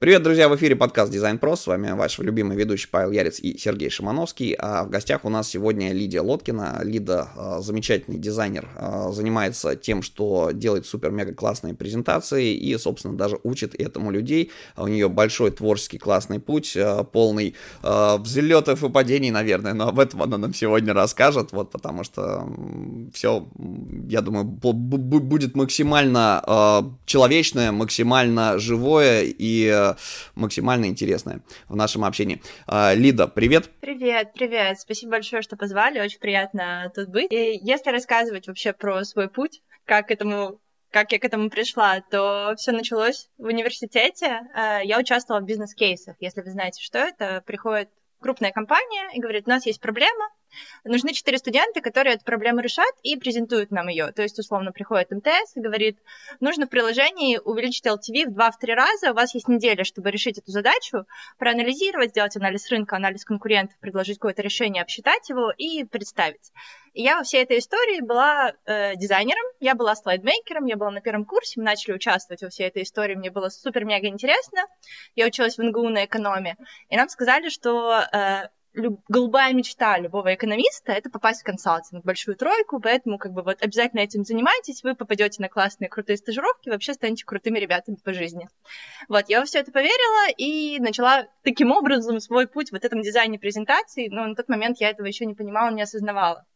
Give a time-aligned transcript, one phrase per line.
[0.00, 3.58] Привет, друзья, в эфире подкаст Дизайн Про, с вами ваш любимый ведущий Павел Ярец и
[3.58, 6.80] Сергей Шимановский, а в гостях у нас сегодня Лидия Лоткина.
[6.82, 13.38] Лида а, замечательный дизайнер, а, занимается тем, что делает супер-мега классные презентации и, собственно, даже
[13.42, 14.50] учит этому людей.
[14.74, 20.22] У нее большой творческий классный путь, а, полный взлетов и падений, наверное, но об этом
[20.22, 22.48] она нам сегодня расскажет, вот, потому что
[23.12, 23.46] все,
[24.08, 29.89] я думаю, будет максимально человечное, максимально живое и
[30.34, 32.42] максимально интересное в нашем общении.
[32.66, 33.70] А, Лида, привет!
[33.80, 34.80] Привет, привет!
[34.80, 37.32] Спасибо большое, что позвали, очень приятно тут быть.
[37.32, 42.54] И если рассказывать вообще про свой путь, как этому как я к этому пришла, то
[42.56, 44.40] все началось в университете.
[44.54, 46.16] А, я участвовала в бизнес-кейсах.
[46.18, 50.28] Если вы знаете, что это, приходит крупная компания и говорит, у нас есть проблема,
[50.84, 54.12] нужны четыре студента, которые эту проблему решат и презентуют нам ее.
[54.12, 55.98] То есть, условно, приходит МТС и говорит,
[56.40, 60.50] нужно в приложении увеличить LTV в 2-3 раза, у вас есть неделя, чтобы решить эту
[60.50, 61.06] задачу,
[61.38, 66.52] проанализировать, сделать анализ рынка, анализ конкурентов, предложить какое-то решение, обсчитать его и представить.
[66.92, 71.00] И я во всей этой истории была э, дизайнером, я была слайдмейкером, я была на
[71.00, 74.62] первом курсе, мы начали участвовать во всей этой истории, мне было супер-мега интересно.
[75.14, 76.56] Я училась в НГУ на экономе,
[76.88, 82.06] и нам сказали, что э, люб, голубая мечта любого экономиста— это попасть в консалтинг, в
[82.06, 86.68] большую тройку, поэтому как бы вот обязательно этим занимайтесь, вы попадете на классные крутые стажировки,
[86.68, 88.48] вообще станете крутыми ребятами по жизни.
[89.08, 93.02] Вот, я во все это поверила и начала таким образом свой путь в вот этом
[93.02, 96.46] дизайне презентаций, но на тот момент я этого еще не понимала, не осознавала.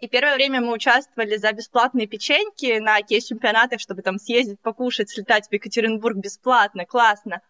[0.00, 5.48] И первое время мы участвовали за бесплатные печеньки на кейс-чемпионатах, чтобы там съездить, покушать, слетать
[5.48, 7.40] в Екатеринбург бесплатно, классно.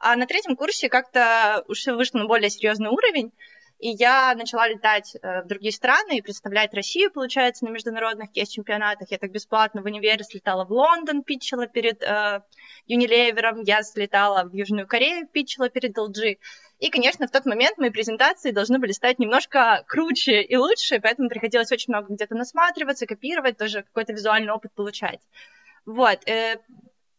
[0.00, 3.32] А на третьем курсе как-то уже вышло на более серьезный уровень,
[3.78, 9.10] и я начала летать э, в другие страны и представлять Россию, получается, на международных кейс-чемпионатах.
[9.10, 12.42] Я так бесплатно в универе слетала в Лондон, питчила перед э,
[12.86, 16.38] я слетала в Южную Корею, питчила перед LG.
[16.78, 21.28] И, конечно, в тот момент мои презентации должны были стать немножко круче и лучше, поэтому
[21.28, 25.20] приходилось очень много где-то насматриваться, копировать, тоже какой-то визуальный опыт получать.
[25.84, 26.20] Вот.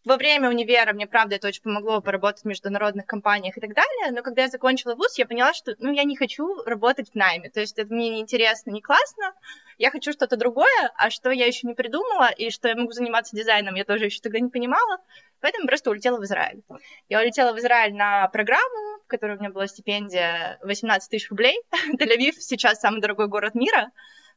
[0.03, 4.11] Во время универа мне, правда, это очень помогло поработать в международных компаниях и так далее,
[4.11, 7.51] но когда я закончила вуз, я поняла, что ну, я не хочу работать в найме,
[7.51, 9.33] то есть это мне не интересно, не классно,
[9.77, 13.35] я хочу что-то другое, а что я еще не придумала, и что я могу заниматься
[13.35, 14.97] дизайном, я тоже еще тогда не понимала,
[15.39, 16.63] поэтому просто улетела в Израиль.
[17.07, 21.59] Я улетела в Израиль на программу, в которой у меня была стипендия 18 тысяч рублей.
[21.99, 23.91] Тель-Авив сейчас самый дорогой город мира,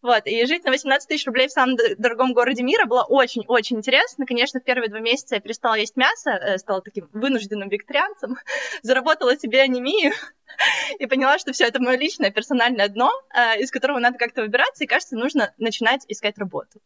[0.04, 4.26] вот, и жить на 18 тысяч рублей в самом дорогом городе мира было очень-очень интересно.
[4.26, 8.36] Конечно, в первые два месяца я перестала есть мясо, э, стала таким вынужденным вегетарианцем,
[8.82, 10.12] заработала себе анемию
[10.98, 14.84] и поняла, что все это мое личное персональное дно, э, из которого надо как-то выбираться,
[14.84, 16.82] и кажется, нужно начинать искать работу.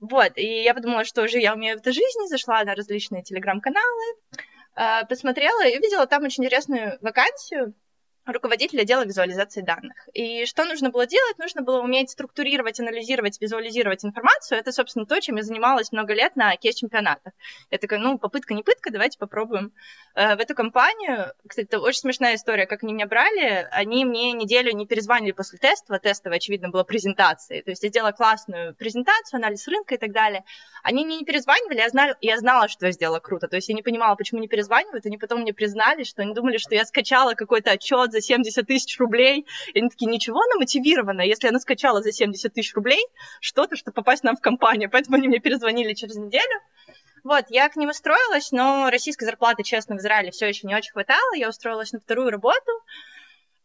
[0.00, 4.16] Вот, и я подумала, что уже я умею в этой жизни, зашла на различные телеграм-каналы,
[4.74, 7.72] э, посмотрела и увидела там очень интересную вакансию,
[8.32, 10.08] руководитель отдела визуализации данных.
[10.12, 11.38] И что нужно было делать?
[11.38, 14.58] Нужно было уметь структурировать, анализировать, визуализировать информацию.
[14.58, 17.32] Это, собственно, то, чем я занималась много лет на кейс-чемпионатах.
[17.70, 19.72] Я такая, ну, попытка не пытка, давайте попробуем.
[20.14, 24.32] Э, в эту компанию, кстати, это очень смешная история, как они меня брали, они мне
[24.32, 27.62] неделю не перезванивали после теста, тестовая, очевидно, была презентацией.
[27.62, 30.44] То есть я делала классную презентацию, анализ рынка и так далее.
[30.82, 33.48] Они мне не перезванивали, я знала, я знала, что я сделала круто.
[33.48, 36.58] То есть я не понимала, почему не перезванивают, они потом мне признали, что они думали,
[36.58, 39.46] что я скачала какой-то отчет за 70 тысяч рублей.
[39.72, 41.22] И они такие, ничего, она мотивирована.
[41.22, 43.04] Если она скачала за 70 тысяч рублей
[43.40, 44.90] что-то, чтобы попасть нам в компанию.
[44.90, 46.60] Поэтому они мне перезвонили через неделю.
[47.24, 50.92] Вот, я к ним устроилась, но российской зарплаты, честно, в Израиле все еще не очень
[50.92, 51.34] хватало.
[51.34, 52.72] Я устроилась на вторую работу.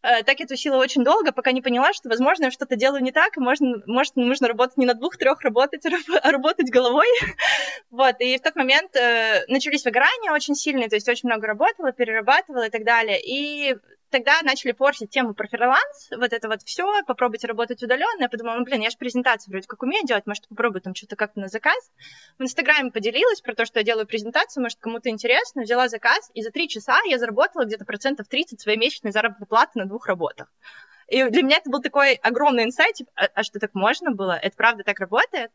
[0.03, 3.13] Э, так я тусила очень долго, пока не поняла, что, возможно, я что-то делаю не
[3.13, 5.85] так, и можно, может, нужно работать не на двух-трех работать,
[6.21, 7.07] а работать головой.
[7.89, 11.93] вот, и в тот момент э, начались выгорания очень сильные, то есть очень много работала,
[11.93, 13.17] перерабатывала и так далее.
[13.23, 13.77] И
[14.13, 18.21] тогда начали портить тему про фриланс, вот это вот все, попробуйте работать удаленно.
[18.21, 21.15] Я подумала, ну, блин, я же презентацию вроде как умею делать, может, попробую там что-то
[21.15, 21.91] как-то на заказ.
[22.37, 26.43] В Инстаграме поделилась про то, что я делаю презентацию, может, кому-то интересно, взяла заказ, и
[26.43, 30.47] за три часа я заработала где-то процентов 30 своей месячной заработной платы на двух работах.
[31.07, 34.37] И для меня это был такой огромный инсайт, типа, а, а что так можно было?
[34.37, 35.51] Это правда так работает?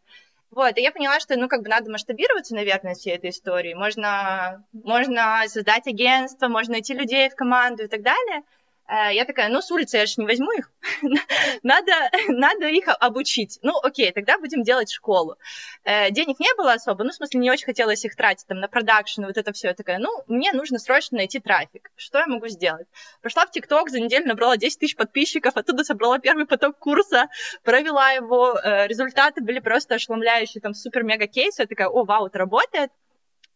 [0.51, 3.75] Вот, и я поняла, что, ну, как бы надо масштабироваться, наверное, всей этой истории.
[3.75, 8.43] Можно, можно создать агентство, можно найти людей в команду и так далее.
[8.89, 10.71] Э, я такая, ну, с улицы я же не возьму их,
[11.63, 11.93] надо,
[12.29, 13.59] надо их обучить.
[13.63, 15.37] Ну, окей, тогда будем делать школу.
[15.85, 18.69] Э, денег не было особо, ну, в смысле, не очень хотелось их тратить там на
[18.69, 19.69] продакшн, вот это все.
[19.69, 21.91] Я такая, ну, мне нужно срочно найти трафик.
[21.97, 22.87] Что я могу сделать?
[23.21, 27.29] Пошла в ТикТок, за неделю набрала 10 тысяч подписчиков, оттуда собрала первый поток курса,
[27.65, 31.63] провела его, э, результаты были просто ошеломляющие, там, супер-мега кейсы.
[31.63, 32.91] Я такая, о, вау, это работает.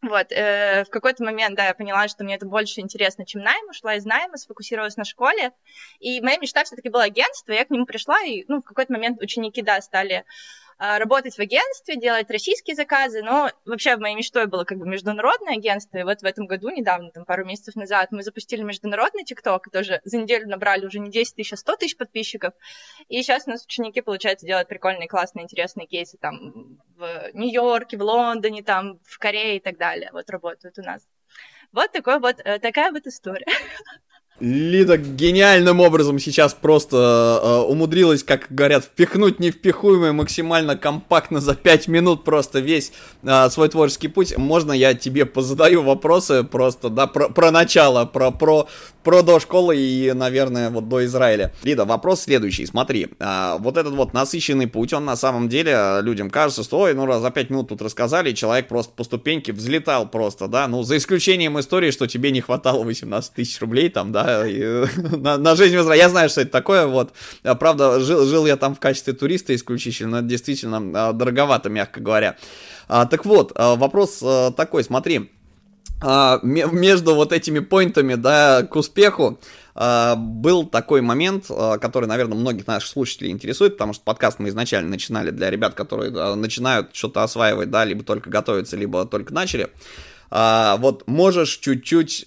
[0.02, 3.68] Вот, э, в какой-то момент, да, я поняла, что мне это больше интересно, чем найм,
[3.68, 5.52] ушла из найма, сфокусировалась на школе,
[6.00, 9.22] и моя мечта все-таки была агентство, я к нему пришла, и, ну, в какой-то момент
[9.22, 10.24] ученики, да, стали
[10.82, 15.98] работать в агентстве, делать российские заказы, но вообще моей мечтой было как бы международное агентство,
[15.98, 20.00] и вот в этом году, недавно, там пару месяцев назад, мы запустили международный ТикТок, тоже
[20.04, 22.52] за неделю набрали уже не 10 тысяч, а 100 тысяч подписчиков,
[23.08, 28.02] и сейчас у нас ученики, получается, делать прикольные, классные, интересные кейсы там в Нью-Йорке, в
[28.02, 31.06] Лондоне, там в Корее и так далее, вот работают у нас.
[31.72, 33.46] Вот такой вот, э, такая вот история.
[34.42, 41.86] Лида гениальным образом сейчас просто э, умудрилась, как говорят, впихнуть невпихуемое максимально компактно за 5
[41.86, 42.92] минут просто весь
[43.22, 44.36] э, свой творческий путь.
[44.36, 48.66] Можно я тебе позадаю вопросы просто, да, про, про начало, про, про,
[49.04, 51.52] про до школы и, наверное, вот до Израиля.
[51.62, 56.02] Лида, вопрос следующий, смотри, э, вот этот вот насыщенный путь, он на самом деле э,
[56.02, 59.52] людям кажется, что, ой, ну раз за 5 минут тут рассказали, человек просто по ступеньке
[59.52, 64.10] взлетал просто, да, ну за исключением истории, что тебе не хватало 18 тысяч рублей там,
[64.10, 64.31] да,
[65.22, 67.12] На, на жизнь в Я знаю, что это такое, вот.
[67.42, 72.36] А, правда, жил, жил я там в качестве туриста исключительно, действительно а, дороговато, мягко говоря.
[72.88, 74.22] А, так вот, а, вопрос
[74.56, 75.30] такой, смотри.
[76.42, 79.38] Между вот этими поинтами, да, к успеху,
[79.72, 85.30] был такой момент, который, наверное, многих наших слушателей интересует, потому что подкаст мы изначально начинали
[85.30, 89.70] для ребят, которые начинают что-то осваивать, да, либо только готовятся, либо только начали.
[90.28, 92.24] Вот можешь чуть-чуть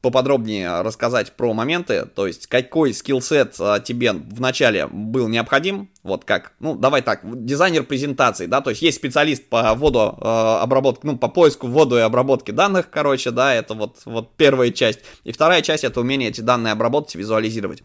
[0.00, 6.52] поподробнее рассказать про моменты, то есть какой скиллсет а, тебе вначале был необходим, вот как,
[6.58, 10.24] ну давай так, дизайнер презентации, да, то есть есть специалист по вводу э,
[10.62, 15.00] обработке, ну по поиску вводу и обработке данных, короче, да, это вот, вот первая часть,
[15.24, 17.82] и вторая часть это умение эти данные обработать, визуализировать.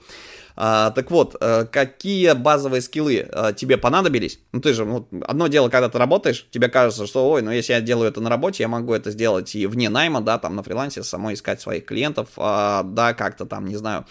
[0.55, 4.39] А, так вот, а, какие базовые скиллы а, тебе понадобились?
[4.51, 7.73] Ну, ты же, ну, одно дело, когда ты работаешь, тебе кажется, что, ой, ну, если
[7.73, 10.63] я делаю это на работе, я могу это сделать и вне найма, да, там, на
[10.63, 14.05] фрилансе, самой искать своих клиентов, а, да, как-то там, не знаю,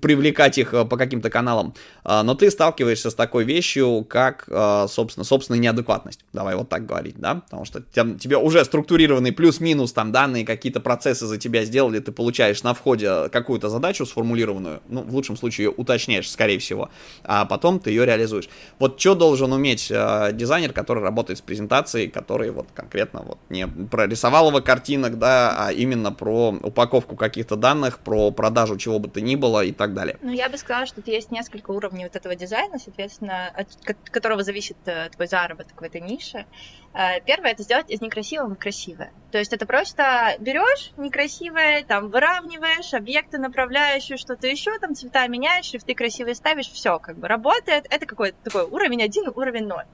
[0.00, 1.74] привлекать их по каким-то каналам.
[2.02, 4.48] А, но ты сталкиваешься с такой вещью, как,
[4.88, 6.24] собственно, собственная неадекватность.
[6.32, 11.26] Давай вот так говорить, да, потому что тебе уже структурированный плюс-минус там данные, какие-то процессы
[11.26, 15.74] за тебя сделали, ты получаешь на входе какую-то задачу сформулированную, ну, в лучшем случае ее
[15.76, 16.90] уточняешь, скорее всего,
[17.24, 18.48] а потом ты ее реализуешь.
[18.78, 23.66] Вот что должен уметь э, дизайнер, который работает с презентацией, который вот конкретно вот не
[23.66, 29.20] про рисовалово картинок, да, а именно про упаковку каких-то данных, про продажу чего бы то
[29.20, 30.16] ни было и так далее.
[30.22, 33.68] Ну, я бы сказала, что тут есть несколько уровней вот этого дизайна, соответственно, от
[34.10, 36.46] которого зависит э, твой заработок в этой нише.
[36.94, 39.12] Э, первое это сделать из некрасивого красивое.
[39.30, 45.66] То есть это просто берешь некрасивое, там выравниваешь, объекты направляешь, что-то еще, там цвета меняешь,
[45.66, 47.86] шрифты красивые ставишь, все, как бы работает.
[47.90, 49.86] Это какой-то такой уровень один, уровень ноль.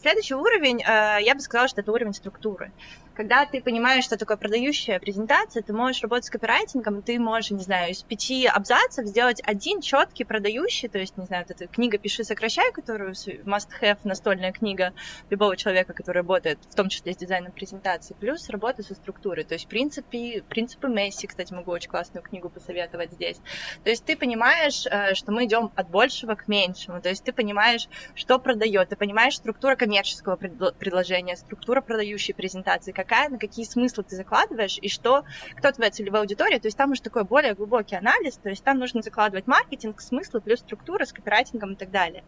[0.00, 2.72] Следующий уровень, э, я бы сказала, что это уровень структуры.
[3.14, 7.62] Когда ты понимаешь, что такое продающая презентация, ты можешь работать с копирайтингом, ты можешь, не
[7.62, 11.96] знаю, из пяти абзацев сделать один четкий продающий, то есть, не знаю, вот эта книга
[11.96, 14.94] «Пиши, сокращай», которую must-have настольная книга
[15.30, 19.54] любого человека, который работает, в том числе с дизайном презентации, плюс работа со структурой, то
[19.54, 23.36] есть принципы, принципы Месси, кстати, могу очень классную книгу посоветовать здесь.
[23.84, 27.32] То есть ты понимаешь, э, что мы идем от большего к меньшему, то есть ты
[27.32, 34.04] понимаешь, что продает, ты понимаешь структуру коммерческого предложения, структура продающей презентации, какая, на какие смыслы
[34.04, 35.24] ты закладываешь и что,
[35.56, 36.58] кто твоя целевая аудитория.
[36.58, 40.40] То есть там уже такой более глубокий анализ, то есть там нужно закладывать маркетинг, смыслы,
[40.40, 42.24] плюс структура с копирайтингом и так далее.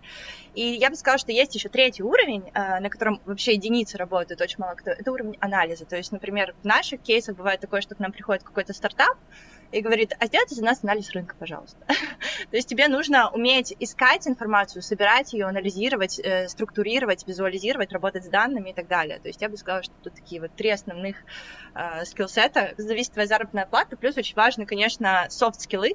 [0.52, 4.40] И я бы сказала, что есть еще третий уровень, э, на котором вообще единицы работают
[4.40, 4.90] очень мало кто.
[4.90, 5.86] Это уровень анализа.
[5.86, 9.16] То есть, например, в наших кейсах бывает такое, что к нам приходит какой-то стартап,
[9.73, 11.78] и говорит, а сделайте за нас анализ рынка, пожалуйста.
[12.50, 18.28] То есть тебе нужно уметь искать информацию, собирать ее, анализировать, э, структурировать, визуализировать, работать с
[18.28, 19.18] данными и так далее.
[19.18, 21.16] То есть я бы сказала, что тут такие вот три основных
[21.75, 22.75] э, skillset а.
[22.76, 25.94] Зависит твоя заработная плата, плюс очень важны, конечно, софт-скиллы,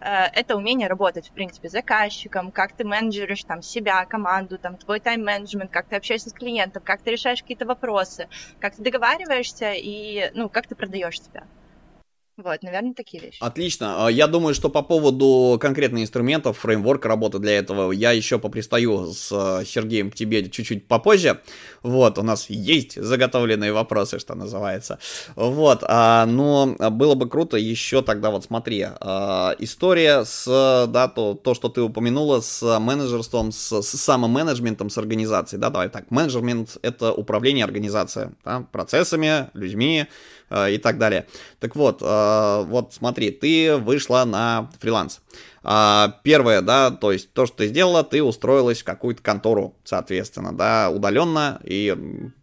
[0.00, 4.76] э, это умение работать, в принципе, с заказчиком, как ты менеджеришь там себя, команду, там
[4.76, 8.28] твой тайм-менеджмент, как ты общаешься с клиентом, как ты решаешь какие-то вопросы,
[8.60, 11.44] как ты договариваешься и, ну, как ты продаешь себя.
[12.36, 13.38] Вот, наверное, такие вещи.
[13.40, 14.06] Отлично.
[14.06, 19.06] А, я думаю, что по поводу конкретных инструментов, фреймворка работы для этого, я еще попристаю
[19.06, 21.40] с а, Сергеем к тебе чуть-чуть попозже.
[21.82, 24.98] Вот, у нас есть заготовленные вопросы, что называется.
[25.34, 28.82] Вот, а, но было бы круто еще тогда, вот смотри,
[29.58, 30.44] история с,
[30.88, 35.88] да, то, то, что ты упомянула, с менеджерством, с, с самоменеджментом, с организацией, да, давай
[35.88, 40.06] так, менеджмент— это управление организацией, да, процессами, людьми,
[40.50, 41.26] и так далее.
[41.58, 45.20] Так вот, э, вот смотри, ты вышла на фриланс.
[45.68, 50.56] А, первое, да, то есть то, что ты сделала, ты устроилась в какую-то контору, соответственно,
[50.56, 51.96] да, удаленно, и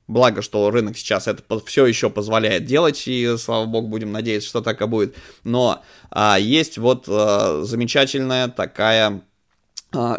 [0.07, 4.59] благо, что рынок сейчас это все еще позволяет делать, и, слава богу, будем надеяться, что
[4.59, 5.15] так и будет.
[5.45, 5.81] Но
[6.11, 9.21] а, есть вот а, замечательная такая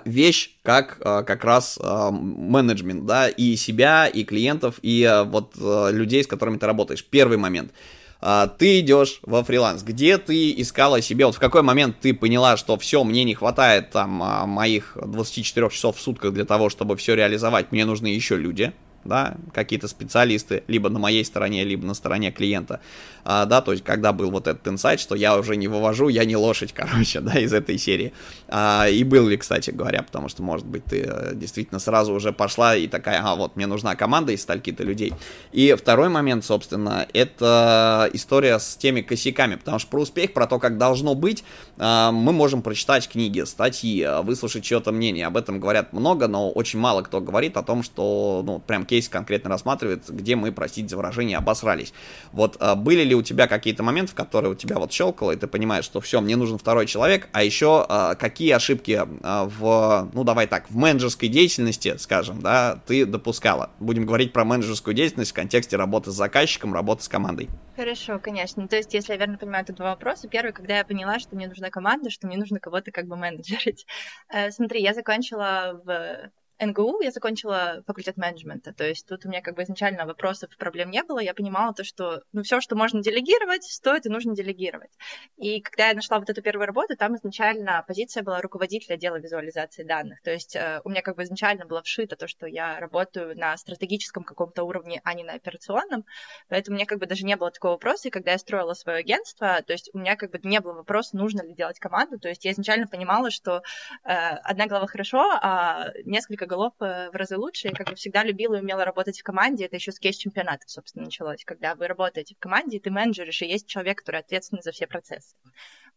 [0.04, 6.22] вещь, как а, как раз а, менеджмент, да, и себя, и клиентов, и вот людей,
[6.22, 7.04] с которыми ты работаешь.
[7.04, 7.72] Первый момент–
[8.26, 12.56] а, ты идешь во фриланс, где ты искала себе, вот в какой момент ты поняла,
[12.56, 16.96] что все, мне не хватает там а, моих 24 часов в сутках для того, чтобы
[16.96, 18.72] все реализовать, мне нужны еще люди,
[19.04, 22.80] да, какие-то специалисты, либо на моей стороне, либо на стороне клиента,
[23.24, 26.24] а, да, то есть когда был вот этот инсайт, что я уже не вывожу, я
[26.24, 28.12] не лошадь, короче, да, из этой серии,
[28.48, 32.32] а, и был ли, кстати говоря, потому что, может быть, ты э, действительно сразу уже
[32.32, 35.14] пошла и такая, а, вот, мне нужна команда из стальки-то людей,
[35.52, 40.58] и второй момент, собственно, это история с теми косяками, потому что про успех, про то,
[40.58, 41.44] как должно быть,
[41.78, 46.78] а, мы можем прочитать книги, статьи, выслушать чье-то мнение, об этом говорят много, но очень
[46.78, 50.96] мало кто говорит о том, что, ну, прям кейс конкретно рассматривает, где мы, простите за
[50.96, 51.92] выражение, обосрались.
[52.30, 55.36] Вот а, были ли у тебя какие-то моменты, в которые у тебя вот щелкало, и
[55.36, 60.10] ты понимаешь, что все, мне нужен второй человек, а еще а, какие ошибки а, в,
[60.14, 63.70] ну давай так, в менеджерской деятельности, скажем, да, ты допускала?
[63.80, 67.48] Будем говорить про менеджерскую деятельность в контексте работы с заказчиком, работы с командой.
[67.74, 68.68] Хорошо, конечно.
[68.68, 70.28] То есть, если я верно понимаю, это два вопроса.
[70.28, 73.86] Первый, когда я поняла, что мне нужна команда, что мне нужно кого-то как бы менеджерить.
[74.32, 76.30] Э, смотри, я закончила в
[76.64, 80.56] НГУ я закончила факультет менеджмента, то есть тут у меня как бы изначально вопросов и
[80.56, 84.34] проблем не было, я понимала то, что ну все, что можно делегировать, стоит и нужно
[84.34, 84.90] делегировать.
[85.36, 89.84] И когда я нашла вот эту первую работу, там изначально позиция была руководителя отдела визуализации
[89.84, 93.36] данных, то есть э, у меня как бы изначально было вшито то, что я работаю
[93.36, 96.04] на стратегическом каком-то уровне, а не на операционном,
[96.48, 98.98] поэтому у меня как бы даже не было такого вопроса, и когда я строила свое
[98.98, 102.28] агентство, то есть у меня как бы не было вопроса, нужно ли делать команду, то
[102.28, 103.62] есть я изначально понимала, что
[104.04, 107.68] э, одна глава хорошо, а несколько голов э, в разы лучше.
[107.68, 109.66] Я как бы всегда любила и умела работать в команде.
[109.66, 111.44] Это еще с кейс-чемпионата, собственно, началось.
[111.44, 115.36] Когда вы работаете в команде, ты менеджеришь, и есть человек, который ответственный за все процессы.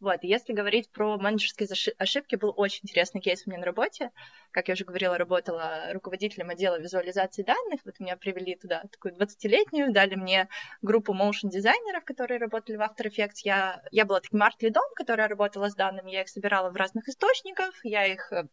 [0.00, 4.12] Вот, и если говорить про менеджерские ошибки, был очень интересный кейс у меня на работе.
[4.52, 7.80] Как я уже говорила, работала руководителем отдела визуализации данных.
[7.84, 10.48] Вот меня привели туда такую 20-летнюю, дали мне
[10.82, 13.40] группу моушн-дизайнеров, которые работали в After Effects.
[13.42, 17.74] Я, я была таким арт-лидом, которая работала с данными, я их собирала в разных источниках,
[17.82, 18.44] я их Э,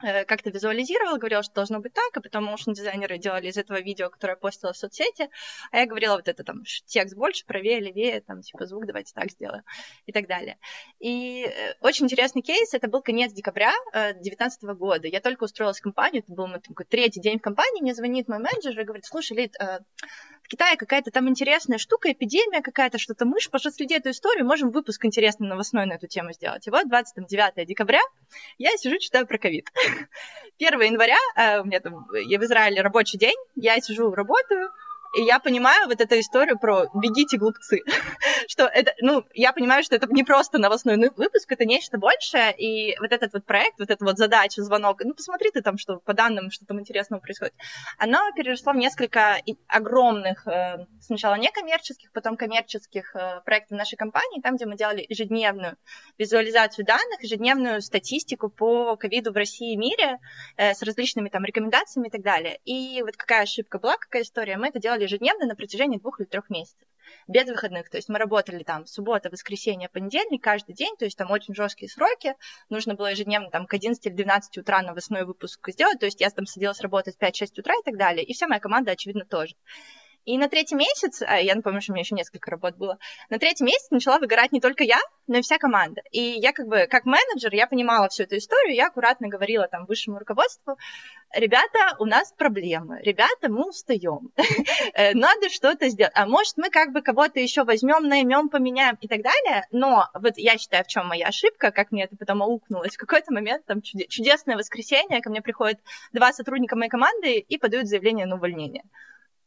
[0.00, 4.10] как-то визуализировала, говорила, что должно быть так, а потом моушн дизайнеры делали из этого видео,
[4.10, 5.28] которое я постила в соцсети,
[5.70, 9.30] а я говорила вот это там текст больше, правее, левее, там типа звук давайте так
[9.30, 9.64] сделаем
[10.06, 10.58] и так далее.
[11.00, 15.08] И э, очень интересный кейс, это был конец декабря 2019 э, года.
[15.08, 18.28] Я только устроилась в компанию, это был мой такой третий день в компании, мне звонит
[18.28, 19.56] мой менеджер и говорит, слушай, Лид,
[20.48, 24.70] в Китае какая-то там интересная штука, эпидемия какая-то, что-то мышь, пошли следи эту историю, можем
[24.70, 26.66] выпуск интересный новостной на эту тему сделать.
[26.66, 28.00] И вот 29 декабря
[28.56, 29.68] я сижу, читаю про ковид.
[30.58, 34.70] 1 января, э, у меня там, я в Израиле рабочий день, я сижу, работаю,
[35.18, 37.80] и я понимаю вот эту историю про «бегите, глупцы»,
[38.48, 42.96] что это, ну, я понимаю, что это не просто новостной выпуск, это нечто большее, и
[43.00, 46.14] вот этот вот проект, вот эта вот задача, звонок, ну, посмотри ты там, что по
[46.14, 47.54] данным, что там интересного происходит,
[47.98, 54.56] оно переросло в несколько огромных, э, сначала некоммерческих, потом коммерческих э, проектов нашей компании, там,
[54.56, 55.76] где мы делали ежедневную
[56.16, 60.18] визуализацию данных, ежедневную статистику по ковиду в России и мире
[60.56, 62.60] э, с различными там рекомендациями и так далее.
[62.64, 66.20] И вот какая ошибка была, какая история, мы это делали делали ежедневно на протяжении двух
[66.20, 66.86] или трех месяцев
[67.26, 67.90] без выходных.
[67.90, 71.88] То есть мы работали там суббота, воскресенье, понедельник, каждый день, то есть там очень жесткие
[71.88, 72.34] сроки.
[72.68, 75.98] Нужно было ежедневно там к 11 или 12 утра новостной выпуск сделать.
[75.98, 78.24] То есть я там садилась работать в 5-6 утра и так далее.
[78.24, 79.54] И вся моя команда, очевидно, тоже.
[80.24, 82.98] И на третий месяц, а я напомню, что у меня еще несколько работ было,
[83.30, 86.02] на третий месяц начала выгорать не только я, но и вся команда.
[86.10, 89.86] И я как бы, как менеджер, я понимала всю эту историю, я аккуратно говорила там
[89.86, 90.76] высшему руководству,
[91.34, 94.30] ребята, у нас проблемы, ребята, мы устаем,
[94.94, 96.12] э, надо что-то сделать.
[96.14, 99.66] А может, мы как бы кого-то еще возьмем, наймем, поменяем и так далее.
[99.70, 102.94] Но вот я считаю, в чем моя ошибка, как мне это потом аукнулось.
[102.94, 105.78] В какой-то момент там чудесное воскресенье, ко мне приходят
[106.12, 108.84] два сотрудника моей команды и подают заявление на увольнение.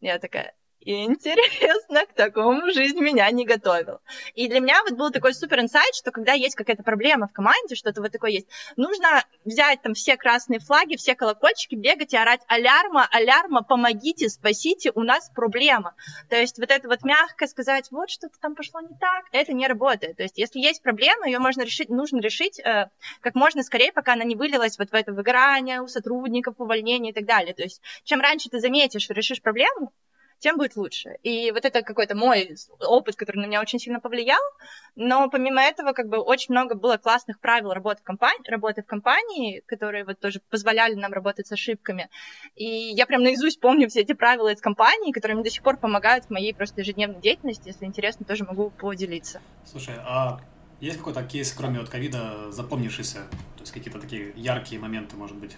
[0.02, 4.00] Я такая, Интересно, к такому жизнь меня не готовил.
[4.34, 7.76] И для меня вот был такой супер инсайт, что когда есть какая-то проблема в команде,
[7.76, 8.48] что-то вот такое есть,
[8.78, 14.92] нужно взять там все красные флаги, все колокольчики, бегать и орать «Алярма, алярма, помогите, спасите,
[14.96, 15.94] у нас проблема».
[16.30, 19.68] То есть вот это вот мягко сказать «Вот что-то там пошло не так», это не
[19.68, 20.18] работает.
[20.18, 24.14] То есть если есть проблема, ее можно решить, нужно решить э, как можно скорее, пока
[24.14, 27.54] она не вылилась вот в это выгорание у сотрудников, увольнение и так далее.
[27.54, 29.92] То есть чем раньше ты заметишь, решишь проблему,
[30.42, 31.18] тем будет лучше.
[31.24, 34.42] И вот это какой-то мой опыт, который на меня очень сильно повлиял.
[34.96, 38.86] Но помимо этого, как бы очень много было классных правил работы в компании, работы в
[38.86, 42.10] компании, которые вот тоже позволяли нам работать с ошибками.
[42.56, 45.78] И я прям наизусть помню все эти правила из компании, которые мне до сих пор
[45.78, 47.68] помогают в моей просто ежедневной деятельности.
[47.68, 49.42] Если интересно, тоже могу поделиться.
[49.66, 50.42] Слушай, а
[50.80, 53.20] есть какой-то кейс, кроме вот ковида, запомнившийся?
[53.56, 55.56] То есть какие-то такие яркие моменты, может быть?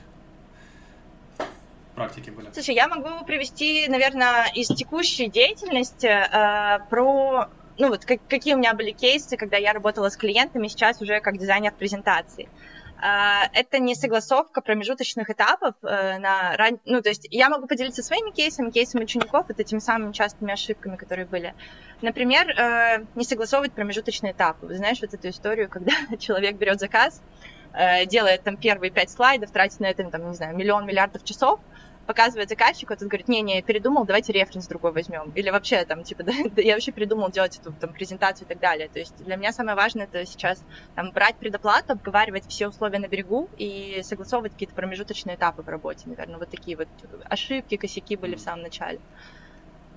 [1.93, 2.49] Практике были?
[2.53, 8.57] Слушай, я могу привести, наверное, из текущей деятельности э, про ну вот как, какие у
[8.57, 12.47] меня были кейсы, когда я работала с клиентами сейчас уже как дизайнер презентаций.
[13.03, 18.31] Э, это не согласовка промежуточных этапов э, на ну то есть я могу поделиться своими
[18.31, 21.53] кейсами, кейсами учеников, это теми самыми частыми ошибками, которые были.
[22.01, 24.67] Например, э, не согласовывать промежуточные этапы.
[24.67, 27.21] Вы знаешь вот эту историю, когда человек берет заказ,
[28.05, 31.59] делает там первые пять слайдов, тратит на это, там, не знаю, миллион миллиардов часов,
[32.05, 35.31] показывает заказчику, тот говорит, не-не, передумал, давайте референс другой возьмем.
[35.35, 38.89] Или вообще там, типа, да, я вообще передумал делать эту там презентацию и так далее.
[38.89, 40.61] То есть для меня самое важное это сейчас
[40.95, 46.03] там брать предоплату, обговаривать все условия на берегу и согласовывать какие-то промежуточные этапы в работе.
[46.05, 46.87] Наверное, вот такие вот
[47.25, 48.99] ошибки, косяки были в самом начале.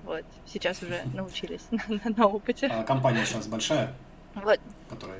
[0.03, 1.81] Вот, сейчас уже научились на,
[2.15, 2.67] на, опыте.
[2.67, 3.93] А компания сейчас большая?
[4.35, 4.59] Вот.
[4.89, 5.19] Которая?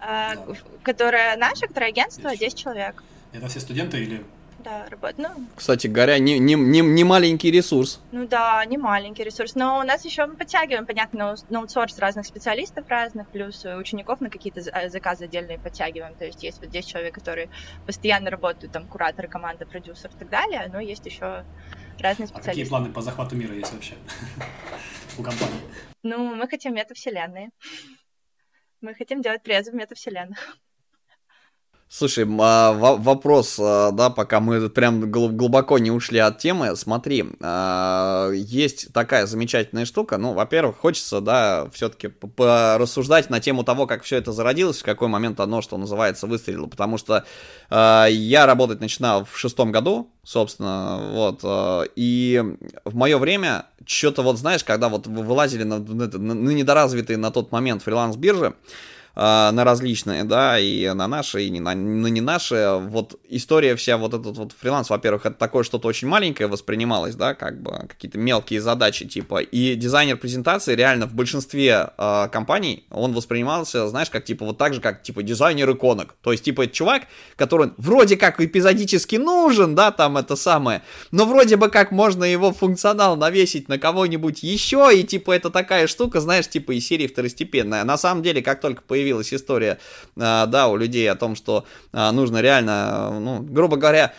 [0.00, 0.54] А, да.
[0.82, 3.02] Которая наша, которая агентство, 10, 10 человек.
[3.32, 4.24] Это все студенты или
[4.64, 5.18] да, работать.
[5.18, 8.00] Ну, Кстати говоря, не, не, не, не маленький ресурс.
[8.12, 9.54] Ну да, не маленький ресурс.
[9.54, 14.30] Но у нас еще мы подтягиваем, понятно, на аутсорс разных специалистов разных, плюс учеников на
[14.30, 16.14] какие-то э, заказы отдельные подтягиваем.
[16.14, 17.50] То есть есть вот 10 человек, которые
[17.86, 21.44] постоянно работают, там, кураторы, команда, продюсер и так далее, но есть еще
[22.00, 22.50] разные специалисты.
[22.50, 23.94] А какие планы по захвату мира есть вообще
[25.18, 25.60] у компании?
[26.02, 27.50] Ну, мы хотим метавселенные.
[28.80, 30.58] Мы хотим делать презы в метавселенных.
[31.88, 36.74] Слушай, а, вопрос, а, да, пока мы прям глубоко не ушли от темы.
[36.74, 40.18] Смотри, а, есть такая замечательная штука.
[40.18, 45.06] Ну, во-первых, хочется, да, все-таки рассуждать на тему того, как все это зародилось, в какой
[45.06, 46.66] момент оно, что называется, выстрелило.
[46.66, 47.24] Потому что
[47.70, 51.44] я работать начинал в шестом году, собственно, вот.
[51.94, 52.42] И
[52.84, 57.82] в мое время, что-то вот, знаешь, когда вот вылазили на, на, недоразвитые на тот момент
[57.82, 58.54] фриланс-биржи,
[59.16, 62.78] на различные, да, и на наши, и не на, на не наши.
[62.80, 67.34] Вот история вся, вот этот вот фриланс, во-первых, это такое что-то очень маленькое воспринималось, да,
[67.34, 73.12] как бы какие-то мелкие задачи, типа, и дизайнер презентации реально в большинстве э, компаний, он
[73.12, 76.16] воспринимался, знаешь, как, типа, вот так же, как, типа, дизайнер иконок.
[76.22, 77.02] То есть, типа, это чувак,
[77.36, 82.52] который вроде как эпизодически нужен, да, там это самое, но вроде бы как можно его
[82.52, 87.84] функционал навесить на кого-нибудь еще, и, типа, это такая штука, знаешь, типа, из серии второстепенная.
[87.84, 89.78] На самом деле, как только появилась появилась история,
[90.18, 94.14] а, да, у людей о том, что а, нужно реально, ну, грубо говоря,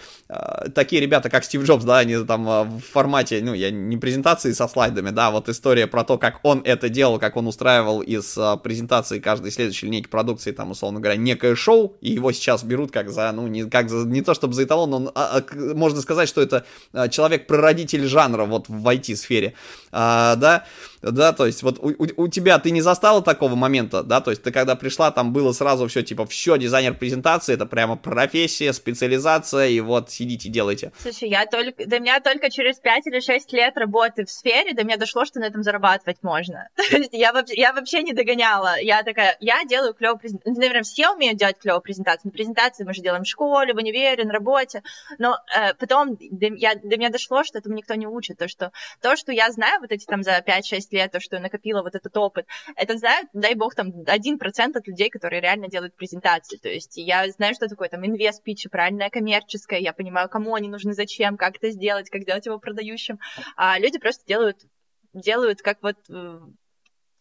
[0.74, 4.68] такие ребята, как Стив Джобс, да, они там в формате, ну, я не презентации со
[4.68, 9.20] слайдами, да, вот история про то, как он это делал, как он устраивал из презентации
[9.20, 13.32] каждой следующей линейки продукции, там, условно говоря, некое шоу, и его сейчас берут как за,
[13.32, 16.42] ну, не, как за, не то чтобы за эталон, но а, а, можно сказать, что
[16.42, 16.66] это
[17.10, 19.54] человек-прародитель жанра вот в IT-сфере,
[19.92, 20.66] а, да,
[21.02, 24.44] да, то есть вот у, у тебя ты не застала такого момента, да, то есть
[24.44, 29.68] ты когда пришла, там было сразу все, типа, все, дизайнер презентации, это прямо профессия, специализация,
[29.68, 30.92] и вот сидите, делайте.
[31.00, 34.84] Слушай, я только, до меня только через 5 или 6 лет работы в сфере, до
[34.84, 36.70] меня дошло, что на этом зарабатывать можно.
[37.12, 41.38] я, вообще, я вообще не догоняла, я такая, я делаю клевую презентацию, наверное, все умеют
[41.38, 44.82] делать клевую презентацию, но презентации мы же делаем в школе, в универе, на работе,
[45.18, 48.72] но э, потом до, я, до меня дошло, что этому никто не учит, то, что
[49.02, 51.96] то, что я знаю вот эти там за 5-6 лет, то, что я накопила вот
[51.96, 56.58] этот опыт, это знают, дай бог, там 1% от людей, которые реально делают презентации.
[56.58, 60.94] То есть я знаю, что такое там инвест-питчи, правильная коммерческая, я понимаю, кому они нужны,
[60.94, 63.20] зачем, как это сделать, как сделать его продающим.
[63.56, 64.66] А люди просто делают
[65.14, 66.40] делают как вот э,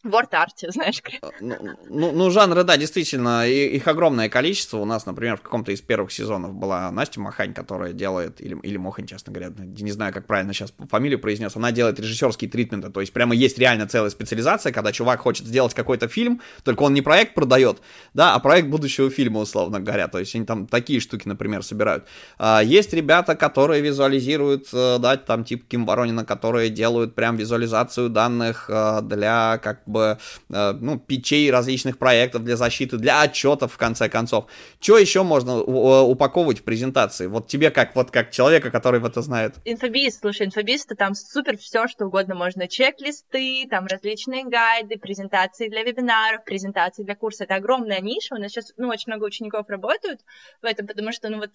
[0.05, 1.01] в арте знаешь.
[1.21, 1.55] А, ну,
[1.89, 4.77] ну, ну, жанры, да, действительно, их огромное количество.
[4.77, 8.77] У нас, например, в каком-то из первых сезонов была Настя Махань, которая делает, или, или
[8.77, 13.01] Мохань, честно говоря, не знаю, как правильно сейчас фамилию произнес, она делает режиссерские тритменты, то
[13.01, 17.01] есть прямо есть реально целая специализация, когда чувак хочет сделать какой-то фильм, только он не
[17.01, 17.81] проект продает,
[18.13, 22.05] да, а проект будущего фильма, условно говоря, то есть они там такие штуки, например, собирают.
[22.37, 28.09] А, есть ребята, которые визуализируют, э, да, там типа Ким Воронина, которые делают прям визуализацию
[28.09, 30.17] данных э, для, как э,
[30.49, 34.45] ну, печей различных проектов для защиты, для отчетов, в конце концов.
[34.79, 37.27] Что еще можно упаковывать в презентации?
[37.27, 39.55] Вот тебе как, вот как человека, который в это знает.
[39.65, 42.67] Инфобиз, слушай, инфобиз, то там супер все, что угодно можно.
[42.67, 47.45] Чек-листы, там различные гайды, презентации для вебинаров, презентации для курса.
[47.45, 48.35] Это огромная ниша.
[48.35, 50.21] У нас сейчас, ну, очень много учеников работают
[50.61, 51.51] в этом, потому что, ну, вот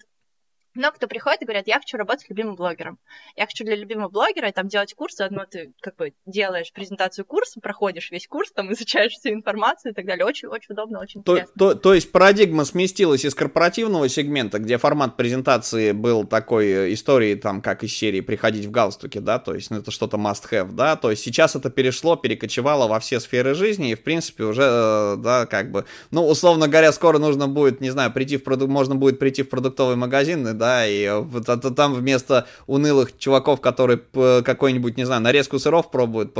[0.73, 2.99] много кто приходит и говорят, я хочу работать с любимым блогером.
[3.35, 7.59] Я хочу для любимого блогера там делать курс, заодно ты как бы делаешь презентацию курса,
[7.61, 10.25] проходишь весь курс, там изучаешь всю информацию и так далее.
[10.25, 11.53] Очень, очень удобно, очень то, интересно.
[11.57, 17.35] То, то есть парадигма сместилась из корпоративного сегмента, где формат презентации был такой э, историей,
[17.35, 20.95] там, как из серии «Приходить в галстуке», да, то есть ну, это что-то must-have, да,
[20.95, 25.15] то есть сейчас это перешло, перекочевало во все сферы жизни и, в принципе, уже, э,
[25.17, 28.95] да, как бы, ну, условно говоря, скоро нужно будет, не знаю, прийти в продукт, можно
[28.95, 33.99] будет прийти в продуктовый магазин, да, и вот, а, там вместо унылых чуваков, которые
[34.43, 36.35] какой-нибудь, не знаю, нарезку сыров пробуют,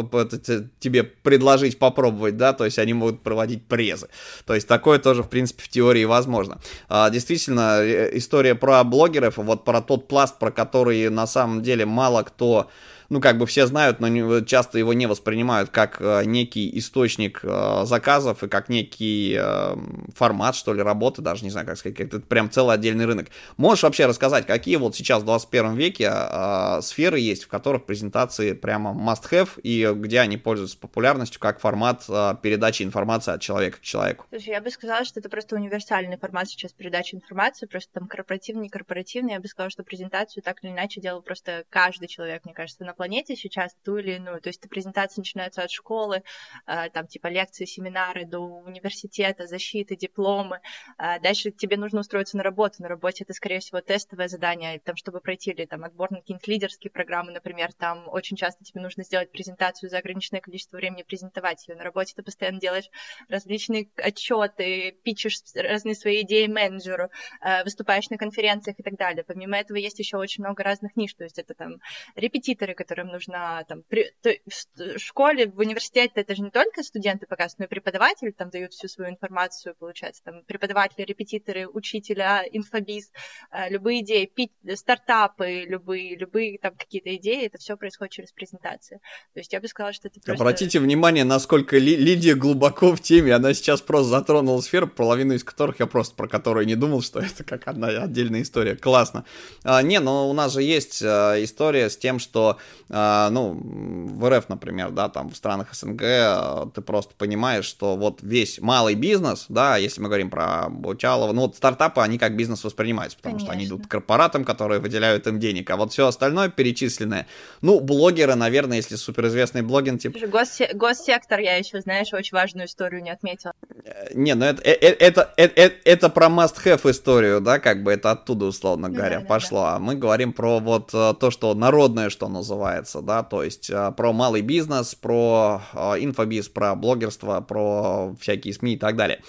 [0.79, 4.09] тебе предложить попробовать, да, то есть они могут проводить презы.
[4.45, 6.59] То есть такое тоже, в принципе, в теории возможно.
[6.87, 11.87] А, действительно, э, история про блогеров, вот про тот пласт, про который на самом деле
[11.87, 12.69] мало кто
[13.11, 17.41] ну, как бы все знают, но не, часто его не воспринимают как э, некий источник
[17.43, 19.75] э, заказов и как некий э,
[20.15, 23.27] формат, что ли, работы, даже не знаю, как сказать, это прям целый отдельный рынок.
[23.57, 28.53] Можешь вообще рассказать, какие вот сейчас в 21 веке э, сферы есть, в которых презентации
[28.53, 33.81] прямо must-have и где они пользуются популярностью как формат э, передачи информации от человека к
[33.81, 34.25] человеку?
[34.29, 38.63] Слушай, я бы сказала, что это просто универсальный формат сейчас передачи информации, просто там корпоративный,
[38.63, 39.33] не корпоративный.
[39.33, 42.93] Я бы сказала, что презентацию так или иначе делал просто каждый человек, мне кажется, на
[43.01, 44.39] планете сейчас ту или иную.
[44.41, 46.21] То есть презентации начинаются от школы,
[46.67, 50.59] э, там типа лекции, семинары, до университета, защиты, дипломы.
[50.99, 52.83] Э, дальше тебе нужно устроиться на работу.
[52.83, 56.47] На работе это, скорее всего, тестовое задание, там, чтобы пройти или там отбор на какие-нибудь
[56.47, 61.67] лидерские программы, например, там очень часто тебе нужно сделать презентацию за ограниченное количество времени, презентовать
[61.67, 61.75] ее.
[61.75, 62.91] На работе ты постоянно делаешь
[63.29, 67.09] различные отчеты, пичешь разные свои идеи менеджеру,
[67.41, 69.23] э, выступаешь на конференциях и так далее.
[69.23, 71.77] Помимо этого есть еще очень много разных ниш, то есть это там
[72.15, 74.31] репетиторы, которые которым нужна там при, то,
[74.75, 78.73] в школе, в университете это же не только студенты показывают, но и преподаватели там дают
[78.73, 83.11] всю свою информацию, получается, там преподаватели, репетиторы, учителя, инфобиз,
[83.51, 88.99] э, любые идеи, пить, стартапы, любые, любые там какие-то идеи, это все происходит через презентации.
[89.33, 90.43] То есть я бы сказала, что это просто...
[90.43, 95.45] Обратите внимание, насколько Ли- Лидия глубоко в теме, она сейчас просто затронула сферу, половину из
[95.45, 98.75] которых я просто про которую не думал, что это как одна отдельная история.
[98.75, 99.23] Классно.
[99.63, 102.57] А, не, но у нас же есть а, история с тем, что
[102.89, 108.19] ну, в РФ, например, да, там в странах СНГ а, ты просто понимаешь, что вот
[108.21, 112.63] весь малый бизнес, да, если мы говорим про Бучалова, ну вот стартапы, они как бизнес
[112.63, 113.47] воспринимаются, потому Конечно.
[113.47, 117.27] что они идут к корпоратам, которые выделяют им денег, а вот все остальное перечисленное,
[117.61, 120.17] ну, блогеры, наверное, если суперизвестный блогер, типа...
[120.27, 123.53] Госсе- госсектор, я еще, знаешь, очень важную историю не отметила.
[123.83, 128.11] Э, не, ну это, это, это, это, это про must-have историю, да, как бы это
[128.11, 129.75] оттуда, условно говоря, да, пошло, да.
[129.75, 133.91] а мы говорим про вот то, что народное, что называется, называется, да, то есть э,
[133.97, 139.21] про малый бизнес, про э, инфобиз, про блогерство, про всякие СМИ и так далее.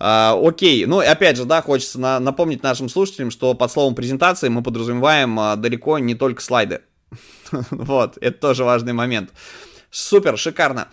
[0.00, 3.94] Uh, окей, ну и опять же, да, хочется на, напомнить нашим слушателям, что под словом
[3.94, 6.80] презентации мы подразумеваем uh, далеко не только слайды.
[7.70, 9.30] вот, это тоже важный момент.
[9.92, 10.88] Супер, шикарно.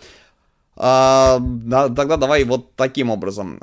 [0.82, 3.60] Uh, тогда давай вот таким образом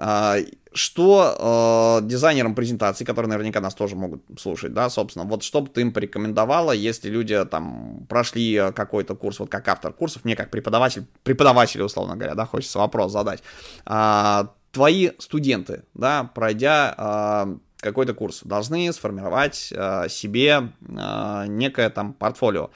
[0.78, 5.70] что э, дизайнерам презентации, которые наверняка нас тоже могут слушать, да, собственно, вот что бы
[5.70, 10.52] ты им порекомендовала, если люди там прошли какой-то курс, вот как автор курсов, мне как
[10.52, 13.42] преподаватель, преподаватель, условно говоря, да, хочется вопрос задать.
[13.86, 22.14] А, твои студенты, да, пройдя а, какой-то курс, должны сформировать а, себе а, некое там
[22.14, 22.70] портфолио.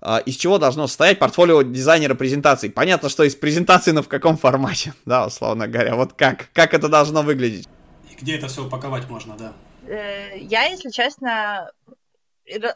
[0.00, 2.70] А, из чего должно состоять портфолио дизайнера презентаций.
[2.70, 6.88] Понятно, что из презентации, но в каком формате, да, условно говоря, вот как, как это
[6.88, 7.66] должно выглядеть.
[8.10, 9.52] И где это все упаковать можно, да?
[9.86, 11.70] Э, я, если честно,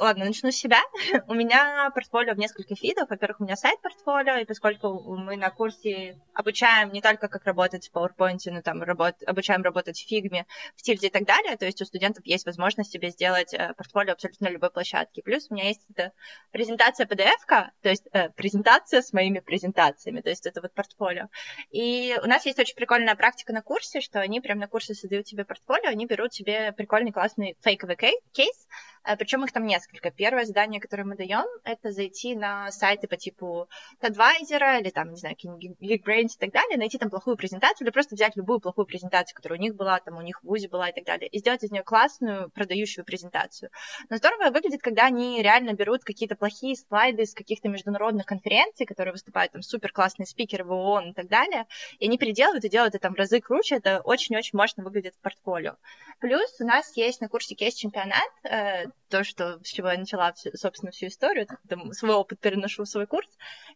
[0.01, 0.81] ладно, начну с себя.
[1.29, 3.11] у меня портфолио в нескольких видов.
[3.11, 7.89] Во-первых, у меня сайт портфолио, и поскольку мы на курсе обучаем не только как работать
[7.89, 9.17] в PowerPoint, но там работ...
[9.27, 12.93] обучаем работать в фигме, в тильде и так далее, то есть у студентов есть возможность
[12.93, 15.23] себе сделать э, портфолио абсолютно любой площадке.
[15.23, 16.13] Плюс у меня есть эта
[16.51, 21.29] презентация PDF-ка, то есть э, презентация с моими презентациями, то есть это вот портфолио.
[21.71, 25.27] И у нас есть очень прикольная практика на курсе, что они прямо на курсе создают
[25.27, 28.69] себе портфолио, они берут себе прикольный классный фейковый кейс,
[29.05, 30.11] э, причем их там несколько.
[30.11, 33.69] Первое задание, которое мы даем, это зайти на сайты по типу
[34.01, 38.15] Advisor или там, не знаю, Geekbrains и так далее, найти там плохую презентацию или просто
[38.15, 40.93] взять любую плохую презентацию, которая у них была, там у них в ВУЗе была и
[40.93, 43.71] так далее, и сделать из нее классную продающую презентацию.
[44.09, 49.13] Но здорово выглядит, когда они реально берут какие-то плохие слайды из каких-то международных конференций, которые
[49.13, 51.67] выступают там супер классные спикеры в ООН и так далее,
[51.99, 55.21] и они переделывают и делают это там в разы круче, это очень-очень мощно выглядит в
[55.21, 55.77] портфолио.
[56.21, 60.91] Плюс у нас есть на курсе кейс-чемпионат, э, то, что, с чего я начала, собственно,
[60.91, 63.29] всю историю, там, свой опыт переношу в свой курс,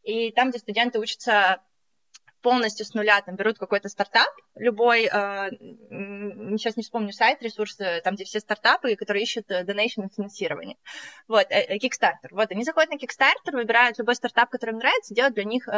[0.02, 1.60] и там, где студенты учатся
[2.40, 5.50] полностью с нуля там берут какой-то стартап, любой, э,
[6.56, 10.76] сейчас не вспомню сайт, ресурсы, там, где все стартапы, которые ищут donation финансирование.
[11.28, 12.30] Вот, Kickstarter.
[12.30, 15.68] Вот, они заходят на Kickstarter, выбирают любой стартап, который им нравится, делают для них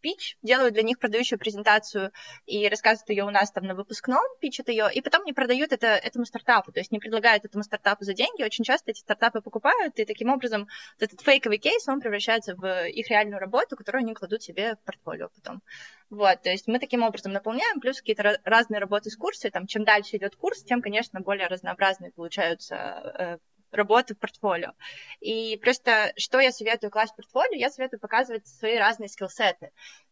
[0.00, 2.12] пич, делают для них продающую презентацию
[2.46, 5.86] и рассказывают ее у нас там на выпускном, пичат ее, и потом не продают это
[5.88, 8.42] этому стартапу, то есть не предлагают этому стартапу за деньги.
[8.42, 13.08] Очень часто эти стартапы покупают, и таким образом этот фейковый кейс, он превращается в их
[13.10, 15.62] реальную работу, которую они кладут себе в портфолио потом.
[16.08, 19.84] Вот, то есть мы таким образом наполняем, плюс какие-то разные работы с курсами, там, чем
[19.84, 23.38] дальше идет курс, тем, конечно, более разнообразные получаются
[23.72, 24.72] работы в портфолио.
[25.20, 27.58] И просто что я советую класть в портфолио?
[27.58, 29.70] Я советую показывать свои разные скиллсеты.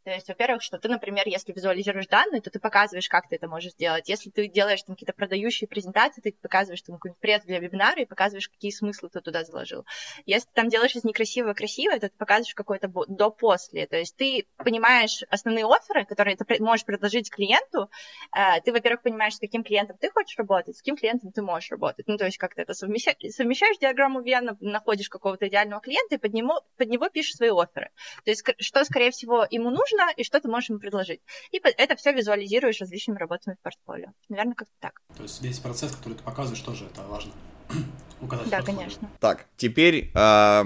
[0.08, 3.46] То есть, во-первых, что ты, например, если визуализируешь данные, то ты показываешь, как ты это
[3.46, 4.08] можешь сделать.
[4.08, 8.06] Если ты делаешь там какие-то продающие презентации, ты показываешь там какой-нибудь пресс для вебинара и
[8.06, 9.84] показываешь, какие смыслы ты туда заложил.
[10.24, 13.86] Если ты там делаешь из некрасивого красивое, то ты показываешь какое-то до-после.
[13.86, 17.90] То есть ты понимаешь основные оферы, которые ты можешь предложить клиенту.
[18.34, 21.70] Э, ты, во-первых, понимаешь, с каким клиентом ты хочешь работать, с каким клиентом ты можешь
[21.70, 22.08] работать.
[22.08, 23.18] Ну, то есть как-то это совмещаешь,
[23.48, 27.90] совмещаешь диаграмму Вена, находишь какого-то идеального клиента и под него, под него пишешь свои оферы.
[28.24, 31.20] То есть что, скорее всего, ему нужно, и что ты можешь ему предложить.
[31.50, 34.08] И это все визуализируешь различными работами в портфолио.
[34.28, 35.00] Наверное, как-то так.
[35.16, 37.32] То есть весь процесс, который ты показываешь, тоже это важно
[38.20, 38.48] указать.
[38.50, 39.08] Да, конечно.
[39.18, 40.64] Так, теперь э,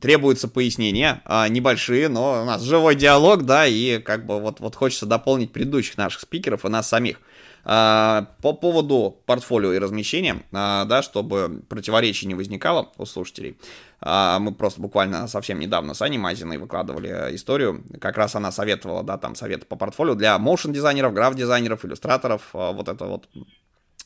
[0.00, 4.74] требуются пояснения, э, небольшие, но у нас живой диалог, да, и как бы вот, вот
[4.74, 7.20] хочется дополнить предыдущих наших спикеров и нас самих.
[7.64, 13.56] Э, по поводу портфолио и размещения, э, да, чтобы противоречий не возникало у слушателей.
[14.00, 17.84] А, мы просто буквально совсем недавно с Аней Мазиной выкладывали историю.
[18.00, 22.48] Как раз она советовала, да, там советы по портфолио для моушен-дизайнеров, граф-дизайнеров, иллюстраторов.
[22.52, 23.28] А, вот это вот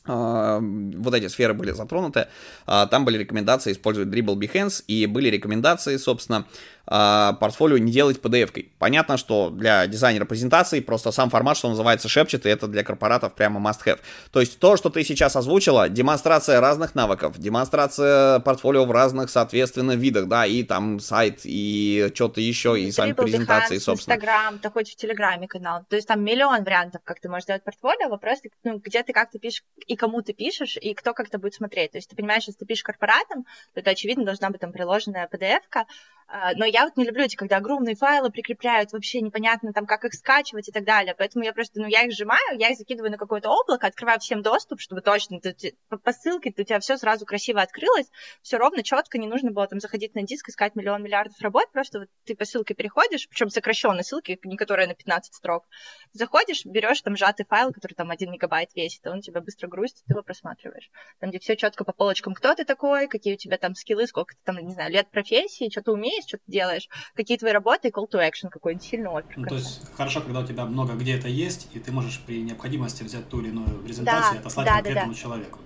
[0.05, 2.27] а, вот эти сферы были затронуты.
[2.65, 6.45] Там были рекомендации использовать Dribble Behance, и были рекомендации, собственно,
[6.87, 8.71] э, портфолио не делать PDF-кой.
[8.79, 13.33] Понятно, что для дизайнера презентации просто сам формат, что называется, шепчет, и это для корпоратов
[13.33, 13.99] прямо must-have.
[14.31, 19.93] То есть то, что ты сейчас озвучила, демонстрация разных навыков, демонстрация портфолио в разных, соответственно,
[19.93, 24.15] видах, да, и там сайт, и что-то еще, и, и сами презентации, собственно.
[24.15, 27.63] Инстаграм, ты хочешь в Телеграме канал, то есть там миллион вариантов, как ты можешь делать
[27.63, 31.37] портфолио, вопрос, ну, где ты как ты пишешь, и кому ты пишешь, и кто как-то
[31.39, 31.91] будет смотреть.
[31.91, 35.27] То есть ты понимаешь, если ты пишешь корпоратам, то это, очевидно, должна быть там приложенная
[35.31, 35.85] PDF-ка,
[36.27, 40.05] а, но я вот не люблю эти, когда огромные файлы прикрепляют, вообще непонятно там, как
[40.05, 41.15] их скачивать и так далее.
[41.17, 44.41] Поэтому я просто, ну, я их сжимаю, я их закидываю на какое-то облако, открываю всем
[44.41, 48.07] доступ, чтобы точно ты, по ссылке у тебя все сразу красиво открылось,
[48.41, 51.99] все ровно, четко, не нужно было там заходить на диск, искать миллион миллиардов работ, просто
[51.99, 55.65] вот ты по ссылке переходишь, причем сокращенной ссылки, не которая на 15 строк,
[56.13, 60.13] заходишь, берешь там сжатый файл, который там 1 мегабайт весит, он тебя быстро грузит, ты
[60.13, 60.89] его просматриваешь.
[61.19, 64.35] Там, где все четко по полочкам, кто ты такой, какие у тебя там скиллы, сколько
[64.35, 66.66] ты там, не знаю, лет профессии, что ты умеешь, что ты делаешь,
[67.15, 69.37] какие твои работы, call to action какой-нибудь сильный опер.
[69.37, 72.41] Ну, то есть хорошо, когда у тебя много где это есть, и ты можешь при
[72.41, 75.21] необходимости взять ту или иную презентацию да, и отослать да, конкретному да, да.
[75.21, 75.59] человеку.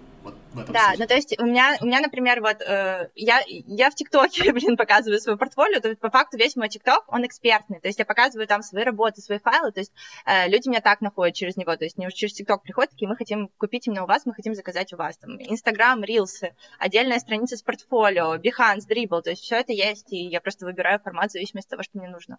[0.54, 3.42] Вот в этом да, ну то есть у меня, у меня, например, вот э, я,
[3.48, 7.26] я в ТикТоке, блин, показываю свое портфолио, то есть по факту весь мой ТикТок, он
[7.26, 9.94] экспертный, то есть я показываю там свои работы, свои файлы, то есть
[10.26, 13.16] э, люди меня так находят через него, то есть не через ТикТок приходят, такие, мы
[13.16, 17.56] хотим купить именно у вас, мы хотим заказать у вас, там, Инстаграм, Рилсы, отдельная страница
[17.56, 21.34] с портфолио, Behance, Dribble, то есть все это есть, и я просто выбираю формат в
[21.34, 22.38] зависимости от того, что мне нужно.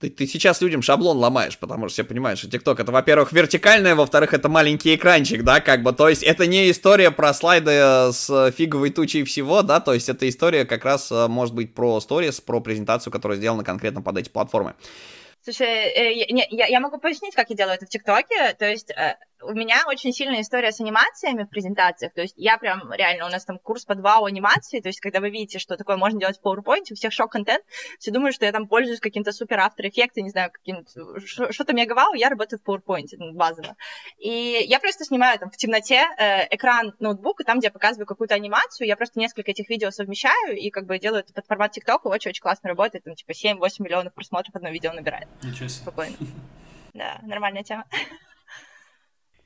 [0.00, 3.94] Ты, ты сейчас людям шаблон ломаешь, потому что все понимают, что ТикТок это, во-первых, вертикальное,
[3.94, 7.70] во-вторых, это маленький экранчик, да, как бы, то есть это не история про слайды
[8.12, 11.98] с фиговой тучей всего, да, то есть это история как раз э, может быть про
[12.00, 14.74] сторис, про презентацию, которая сделана конкретно под эти платформы.
[15.42, 18.54] Слушай, э, я, я, я могу пояснить, как я делаю это в ТикТоке.
[18.58, 22.12] То есть э, у меня очень сильная история с анимациями в презентациях.
[22.12, 24.80] То есть я прям реально, у нас там курс по два анимации.
[24.80, 27.64] То есть когда вы видите, что такое можно делать в PowerPoint, у всех шок-контент,
[27.98, 31.94] все думают, что я там пользуюсь каким-то супер автор эффектом, не знаю, каким-то что-то мега
[31.94, 33.76] вау, я работаю в PowerPoint базово.
[34.18, 38.34] И я просто снимаю там в темноте э, экран ноутбука, там, где я показываю какую-то
[38.34, 42.00] анимацию, я просто несколько этих видео совмещаю и как бы делаю это под формат TikTok,
[42.04, 45.28] очень-очень классно работает, там типа 7-8 миллионов просмотров одно видео набирает.
[45.42, 45.82] Ничего себе.
[45.82, 46.16] Спокойно.
[46.94, 47.84] Да, нормальная тема.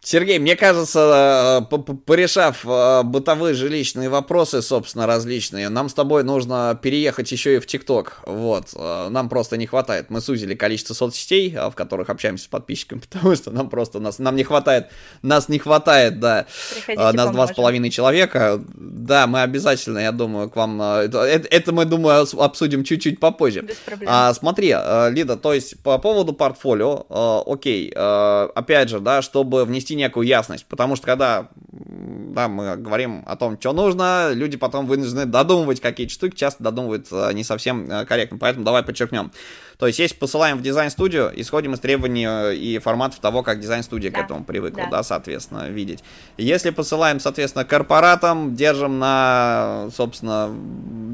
[0.04, 6.76] Сергей, мне кажется, э, порешав э, бытовые жилищные вопросы, собственно, различные, нам с тобой нужно
[6.82, 8.20] переехать еще и в ТикТок.
[8.26, 10.10] Вот, э, нам просто не хватает.
[10.10, 14.34] Мы сузили количество соцсетей, в которых общаемся с подписчиками, потому что нам просто, нас, нам
[14.34, 14.88] не хватает,
[15.22, 18.60] нас не хватает, да, Приходите, нас два с половиной человека.
[18.74, 23.62] Да, мы обязательно, я думаю, к вам, это, это мы, думаю, обсудим чуть-чуть попозже.
[23.62, 24.10] Без проблем.
[24.12, 24.74] А, смотри,
[25.10, 27.06] Лида, то есть по поводу портфолио,
[27.46, 31.48] окей, опять же, да, чтобы внести внести некую ясность, потому что когда
[32.34, 37.06] да, мы говорим о том, что нужно, люди потом вынуждены додумывать какие-то штуки, часто додумывают
[37.10, 39.32] э, не совсем э, корректно, поэтому давай подчеркнем.
[39.78, 44.10] То есть, если посылаем в дизайн-студию, исходим из требований э, и форматов того, как дизайн-студия
[44.10, 44.20] да.
[44.20, 44.98] к этому привыкла, да.
[44.98, 46.04] да, соответственно, видеть.
[46.36, 50.50] Если посылаем, соответственно, корпоратам, держим на, собственно,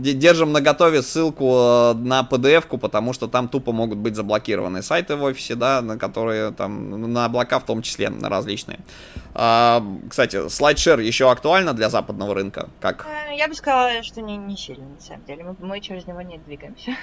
[0.01, 5.23] держим на готове ссылку на PDF-ку, потому что там тупо могут быть заблокированы сайты в
[5.23, 8.81] офисе, да, на которые там, на облака в том числе, различные.
[9.35, 10.49] А, кстати,
[10.89, 12.69] слайдшер еще актуально для западного рынка?
[12.81, 13.07] Как?
[13.07, 15.45] Э, я бы сказала, что не, не сильно, на самом деле.
[15.45, 16.97] Мы, мы через него не двигаемся.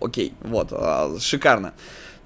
[0.00, 1.72] Окей, вот, а, шикарно.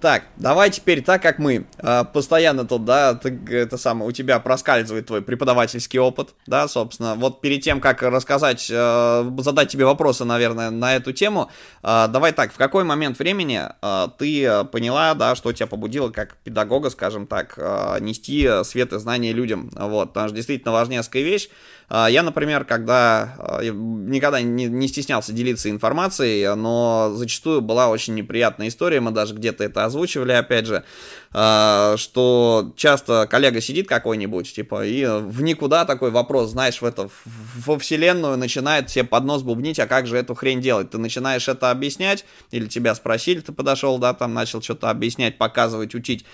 [0.00, 4.38] Так, давай теперь так, как мы э, постоянно тут, да, ты, это самое, у тебя
[4.38, 7.14] проскальзывает твой преподавательский опыт, да, собственно.
[7.14, 11.50] Вот перед тем, как рассказать, э, задать тебе вопросы, наверное, на эту тему,
[11.82, 16.36] э, давай так, в какой момент времени э, ты поняла, да, что тебя побудило как
[16.44, 21.48] педагога, скажем так, э, нести свет и знания людям, вот, потому что действительно важнейшая вещь,
[21.90, 28.68] я, например, когда а, никогда не, не стеснялся делиться информацией, но зачастую была очень неприятная
[28.68, 30.84] история, мы даже где-то это озвучивали, опять же,
[31.32, 37.10] а, что часто коллега сидит какой-нибудь, типа, и в никуда такой вопрос, знаешь, в это,
[37.24, 40.90] во вселенную начинает тебе под нос бубнить, а как же эту хрень делать?
[40.90, 45.94] Ты начинаешь это объяснять, или тебя спросили, ты подошел, да, там начал что-то объяснять, показывать,
[45.94, 46.24] учить,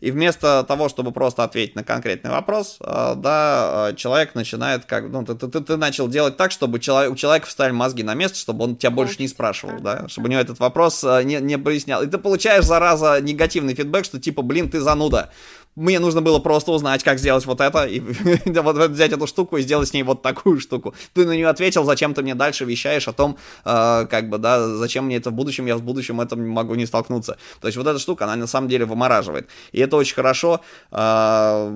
[0.00, 5.08] и вместо того, чтобы просто ответить на конкретный вопрос, э, да, э, человек начинает как,
[5.08, 8.38] ну, ты, ты, ты начал делать так, чтобы человек, у человека встали мозги на место,
[8.38, 11.58] чтобы он тебя больше не спрашивал, да, чтобы у него этот вопрос э, не, не
[11.58, 12.02] прояснял.
[12.02, 15.30] И ты получаешь, зараза, негативный фидбэк, что типа, блин, ты зануда
[15.78, 18.00] мне нужно было просто узнать, как сделать вот это, и
[18.46, 20.94] вот взять эту штуку и сделать с ней вот такую штуку.
[21.14, 24.68] Ты на нее ответил, зачем ты мне дальше вещаешь о том, э, как бы, да,
[24.76, 27.38] зачем мне это в будущем, я в будущем этом могу не столкнуться.
[27.60, 29.48] То есть вот эта штука, она на самом деле вымораживает.
[29.70, 31.70] И это очень хорошо, э,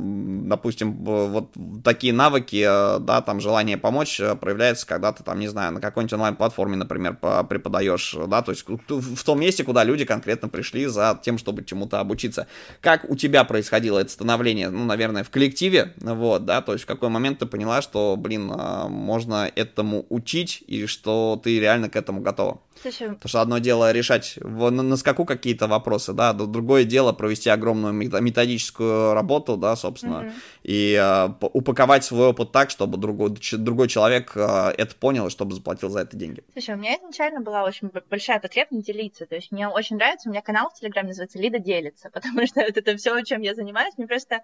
[0.47, 1.51] допустим, вот
[1.85, 5.81] такие навыки, э, да, там желание помочь э, проявляется, когда ты там, не знаю, на
[5.81, 11.19] какой-нибудь онлайн-платформе, например, преподаешь, да, то есть в том месте, куда люди конкретно пришли за
[11.23, 12.49] тем, чтобы чему-то обучиться.
[12.81, 16.85] Как у тебя происходило происходило это становление, ну, наверное, в коллективе, вот, да, то есть
[16.85, 21.89] в какой момент ты поняла, что, блин, а, можно этому учить и что ты реально
[21.89, 22.61] к этому готова?
[22.83, 23.11] Слушай.
[23.11, 27.49] Потому что одно дело решать в, на, на скаку какие-то вопросы, да, другое дело провести
[27.49, 30.33] огромную методическую работу, да, собственно, mm-hmm.
[30.65, 35.55] и э, упаковать свой опыт так, чтобы другой, другой человек э, это понял и чтобы
[35.55, 36.43] заплатил за это деньги.
[36.55, 40.33] Слушай, у меня изначально была очень большая потребность делиться, то есть мне очень нравится, у
[40.33, 43.72] меня канал в Телеграме называется «Лида делится», потому что вот это все, чем я занимаюсь,
[43.97, 44.43] мне просто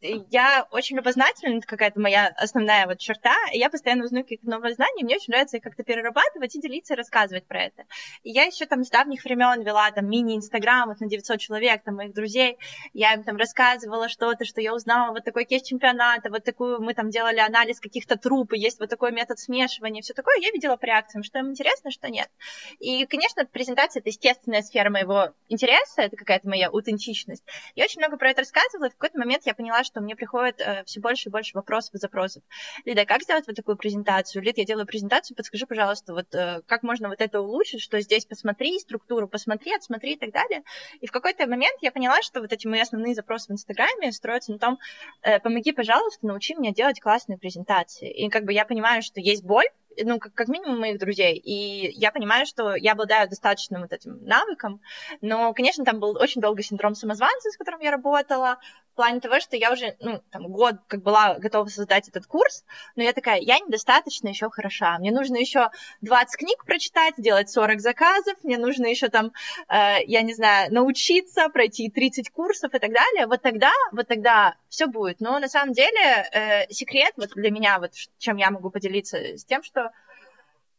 [0.00, 4.74] я очень любознательна, это какая-то моя основная вот черта, и я постоянно узнаю какие-то новые
[4.74, 7.84] знания, мне очень нравится их как-то перерабатывать и делиться, и рассказывать про это.
[8.22, 12.14] И я еще там с давних времен вела там мини-инстаграмов на 900 человек, там моих
[12.14, 12.58] друзей,
[12.92, 16.94] я им там рассказывала что-то, что я узнала, вот такой кейс чемпионата, вот такую, мы
[16.94, 20.76] там делали анализ каких-то труп, и есть вот такой метод смешивания, все такое, я видела
[20.76, 22.30] по реакциям, что им интересно, что нет.
[22.78, 27.44] И, конечно, презентация— это естественная сфера моего интереса, это какая-то моя аутентичность.
[27.74, 30.60] Я очень много про это рассказывала, и в какой-то момент я поняла, что мне приходит
[30.60, 32.42] э, все больше и больше вопросов и запросов.
[32.84, 34.42] Лида, как сделать вот такую презентацию?
[34.42, 38.24] Лид, я делаю презентацию, подскажи, пожалуйста, вот э, как можно вот это улучшить, что здесь
[38.24, 40.62] посмотри, структуру посмотри, отсмотри и так далее.
[41.00, 44.52] И в какой-то момент я поняла, что вот эти мои основные запросы в Инстаграме строятся
[44.52, 44.78] на том,
[45.22, 48.10] э, помоги, пожалуйста, научи меня делать классные презентации.
[48.10, 49.66] И как бы я понимаю, что есть боль,
[50.02, 51.36] ну, как, как минимум моих друзей.
[51.36, 54.80] И я понимаю, что я обладаю достаточным вот этим навыком,
[55.20, 58.58] но, конечно, там был очень долгий синдром самозванца, с которым я работала,
[58.92, 62.64] в плане того, что я уже, ну, там, год как была готова создать этот курс,
[62.96, 65.70] но я такая, я недостаточно еще хороша, мне нужно еще
[66.02, 69.32] 20 книг прочитать, сделать 40 заказов, мне нужно еще там,
[69.68, 74.56] э, я не знаю, научиться, пройти 30 курсов и так далее, вот тогда, вот тогда
[74.68, 75.20] все будет.
[75.20, 79.44] Но на самом деле э, секрет вот для меня, вот чем я могу поделиться, с
[79.44, 79.89] тем, что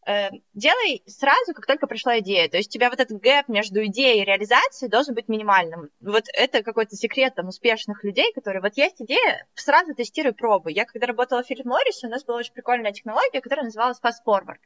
[0.06, 2.50] делай сразу, как только пришла идея.
[2.50, 5.90] То есть у тебя вот этот гэп между идеей и реализацией должен быть минимальным.
[6.00, 10.74] Вот это какой-то секрет там успешных людей, которые вот есть идея, сразу тестируй пробуй.
[10.74, 14.26] Я когда работала в Филипп Моррисе, у нас была очень прикольная технология, которая называлась Fast
[14.26, 14.60] Forward.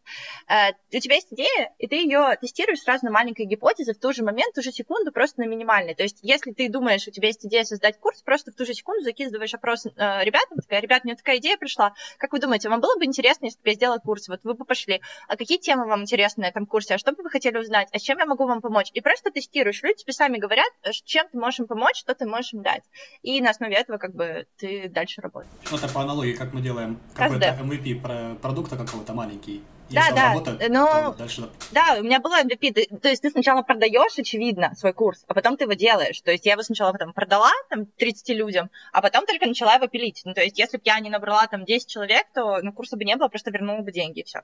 [0.48, 4.16] Э, у тебя есть идея, и ты ее тестируешь сразу на маленькой гипотезе в тот
[4.16, 5.96] же момент, в ту же секунду, просто на минимальной.
[5.96, 8.74] То есть если ты думаешь, у тебя есть идея создать курс, просто в ту же
[8.74, 9.90] секунду закидываешь опрос э,
[10.24, 13.62] ребятам, такая, ребят, мне такая идея пришла, как вы думаете, вам было бы интересно, если
[13.62, 16.66] бы я сделала курс, вот вы бы пошли, а какие темы вам интересны на этом
[16.66, 18.92] курсе, а что бы вы хотели узнать, а чем я могу вам помочь.
[18.94, 19.82] И просто тестируешь.
[19.84, 22.84] Люди тебе сами говорят, э, чем ты можешь им помочь, что ты можешь им дать.
[23.22, 25.52] И на основе этого как бы ты дальше работаешь.
[25.70, 30.70] Ну, это по аналогии, как мы делаем какой-то MVP продукта какого-то маленький да, да, работает,
[30.72, 31.50] но дальше...
[31.72, 35.58] да, у меня было MVP, то есть ты сначала продаешь, очевидно, свой курс, а потом
[35.58, 39.26] ты его делаешь, то есть я его сначала там продала, там, 30 людям, а потом
[39.26, 42.26] только начала его пилить, ну, то есть если бы я не набрала там 10 человек,
[42.34, 44.42] то, ну, курса бы не было, просто вернула бы деньги, и все.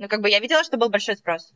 [0.00, 1.52] Ну, как бы я видела, что был большой спрос.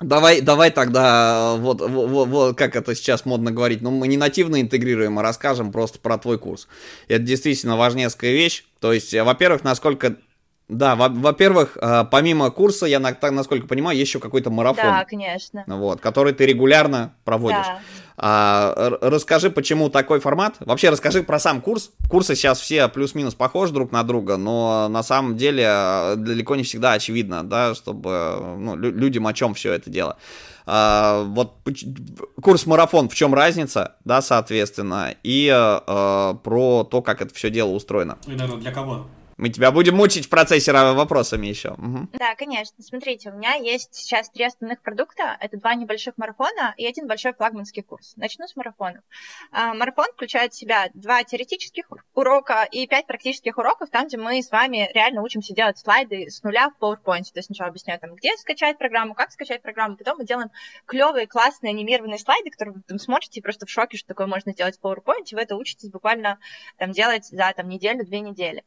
[0.00, 4.60] Давай, давай тогда, вот, вот, вот как это сейчас модно говорить, ну мы не нативно
[4.60, 6.68] интегрируем, а расскажем просто про твой курс.
[7.08, 8.64] Это действительно важнейшая вещь.
[8.80, 10.16] То есть, во-первых, насколько
[10.70, 14.84] да, во-первых, а, помимо курса, я насколько понимаю, есть еще какой-то марафон.
[14.84, 15.64] Да, конечно.
[15.66, 17.66] Вот, который ты регулярно проводишь.
[17.66, 17.80] Да.
[18.16, 20.56] А, расскажи, почему такой формат.
[20.60, 21.90] Вообще расскажи про сам курс.
[22.08, 26.62] Курсы сейчас все плюс-минус похожи друг на друга, но на самом деле а, далеко не
[26.62, 30.18] всегда очевидно, да, чтобы ну, людям о чем все это дело.
[30.66, 31.54] А, вот
[32.40, 37.70] курс марафон, в чем разница, да, соответственно, и а, про то, как это все дело
[37.70, 38.18] устроено.
[38.26, 39.06] И для кого?
[39.40, 41.70] Мы тебя будем мучить в процессе вопросами еще.
[41.70, 42.08] Угу.
[42.12, 42.76] Да, конечно.
[42.82, 45.38] Смотрите, у меня есть сейчас три основных продукта.
[45.40, 48.12] Это два небольших марафона и один большой флагманский курс.
[48.16, 49.02] Начну с марафона.
[49.50, 54.42] А, марафон включает в себя два теоретических урока и пять практических уроков, там, где мы
[54.42, 57.24] с вами реально учимся делать слайды с нуля в PowerPoint.
[57.32, 60.50] То есть сначала объясняю, там, где скачать программу, как скачать программу, потом мы делаем
[60.84, 64.52] клевые, классные анимированные слайды, которые вы там смотрите и просто в шоке, что такое можно
[64.52, 66.38] сделать в PowerPoint, и вы это учитесь буквально
[66.76, 68.64] там делать за там неделю-две недели.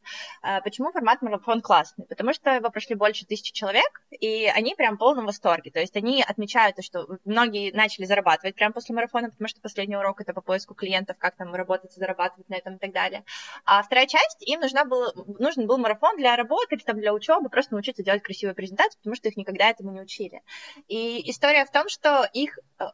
[0.64, 2.06] Почему формат марафон классный?
[2.06, 5.70] Потому что его прошли больше тысячи человек, и они прям в полном восторге.
[5.70, 10.22] То есть они отмечают, что многие начали зарабатывать прямо после марафона, потому что последний урок
[10.22, 13.24] это по поиску клиентов, как там работать, зарабатывать на этом и так далее.
[13.66, 17.50] А вторая часть, им нужна был, нужен был марафон для работы или там для учебы,
[17.50, 20.42] просто научиться делать красивые презентации, потому что их никогда этому не учили.
[20.88, 22.86] И история в том, что их э,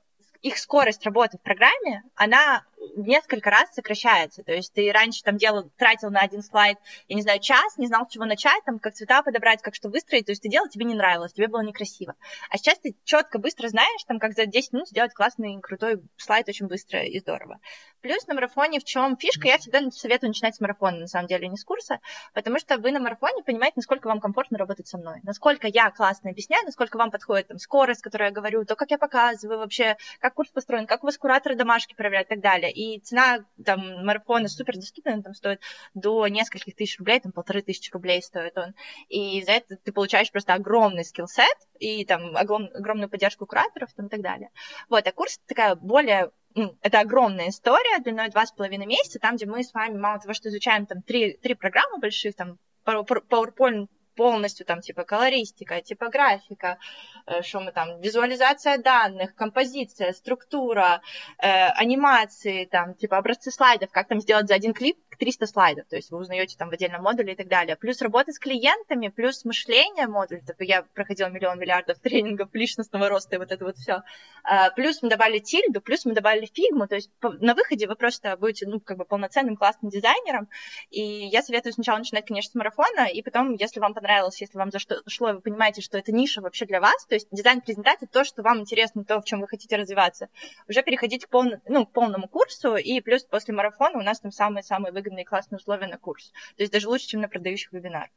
[0.42, 2.64] их скорость работы в программе, она
[2.96, 4.42] несколько раз сокращается.
[4.42, 6.78] То есть ты раньше там делал, тратил на один слайд,
[7.08, 9.88] я не знаю, час, не знал, с чего начать, там, как цвета подобрать, как что
[9.88, 10.26] выстроить.
[10.26, 12.14] То есть ты делал, тебе не нравилось, тебе было некрасиво.
[12.50, 16.48] А сейчас ты четко, быстро знаешь, там, как за 10 минут сделать классный, крутой слайд
[16.48, 17.60] очень быстро и здорово.
[18.02, 19.46] Плюс на марафоне в чем фишка?
[19.46, 22.00] Я всегда советую начинать с марафона, на самом деле, не с курса,
[22.32, 26.30] потому что вы на марафоне понимаете, насколько вам комфортно работать со мной, насколько я классно
[26.30, 30.34] объясняю, насколько вам подходит там скорость, которую я говорю, то, как я показываю вообще, как
[30.34, 32.69] курс построен, как у вас кураторы домашки проверяют и так далее.
[32.70, 35.60] И цена там марафона супер доступная, там стоит
[35.94, 38.74] до нескольких тысяч рублей, там полторы тысячи рублей стоит он.
[39.08, 44.06] И за это ты получаешь просто огромный скилл-сет и там огром, огромную поддержку кураторов там,
[44.06, 44.50] и так далее.
[44.88, 49.36] Вот, а курс такая более ну, это огромная история длиной два с половиной месяца, там,
[49.36, 53.88] где мы с вами мало того, что изучаем там три, три программы больших, там PowerPoint
[54.14, 56.78] полностью там типа колористика, типографика,
[57.26, 61.00] э, что мы там, визуализация данных, композиция, структура,
[61.38, 65.96] э, анимации, там типа образцы слайдов, как там сделать за один клип 300 слайдов, то
[65.96, 67.76] есть вы узнаете там в отдельном модуле и так далее.
[67.76, 73.36] Плюс работа с клиентами, плюс мышление модуля, типа я проходила миллион миллиардов тренингов личностного роста
[73.36, 74.02] и вот это вот все.
[74.42, 78.36] А, плюс мы добавили тильду, плюс мы добавили фигму, то есть на выходе вы просто
[78.38, 80.48] будете, ну, как бы полноценным классным дизайнером,
[80.90, 84.70] и я советую сначала начинать, конечно, с марафона, и потом, если вам понравилось, если вам
[84.70, 88.24] зашло, и вы понимаете, что это ниша вообще для вас, то есть дизайн презентации, то,
[88.24, 90.28] что вам интересно, то, в чем вы хотите развиваться,
[90.68, 94.32] уже переходить к, полн, ну, к полному курсу, и плюс после марафона у нас там
[94.32, 96.32] самые-самые выгодные классные условия на курс.
[96.56, 98.10] То есть даже лучше, чем на продающих вебинар.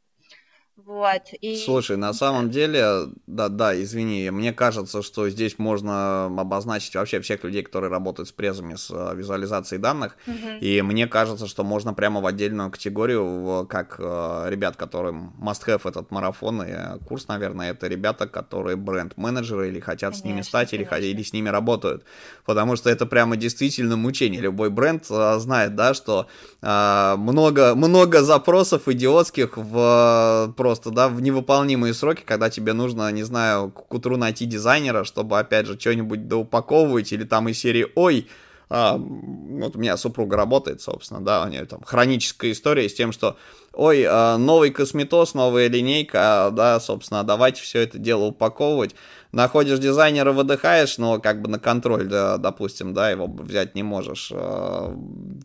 [0.76, 1.56] Вот, и...
[1.56, 7.44] Слушай, на самом деле, да, да, извини, мне кажется, что здесь можно обозначить вообще всех
[7.44, 10.58] людей, которые работают с презами, с э, визуализацией данных, угу.
[10.62, 16.10] и мне кажется, что можно прямо в отдельную категорию, как э, ребят, которым must-have этот
[16.10, 20.74] марафон и э, курс, наверное, это ребята, которые бренд-менеджеры или хотят конечно, с ними стать,
[20.74, 22.04] или, или с ними работают,
[22.46, 24.42] потому что это прямо действительно мучение.
[24.42, 26.28] Любой бренд знает, да, что
[26.62, 33.70] много, много запросов идиотских в просто, да, в невыполнимые сроки, когда тебе нужно, не знаю,
[33.70, 38.30] к утру найти дизайнера, чтобы, опять же, что-нибудь доупаковывать, или там из серии «Ой,
[38.70, 43.12] а, вот у меня супруга работает, собственно, да, у нее там хроническая история с тем,
[43.12, 43.36] что,
[43.74, 48.96] ой, а, новый косметоз, новая линейка, да, собственно, давайте все это дело упаковывать
[49.34, 54.32] находишь дизайнера, выдыхаешь, но как бы на контроль, да, допустим, да, его взять не можешь,
[54.32, 54.96] э,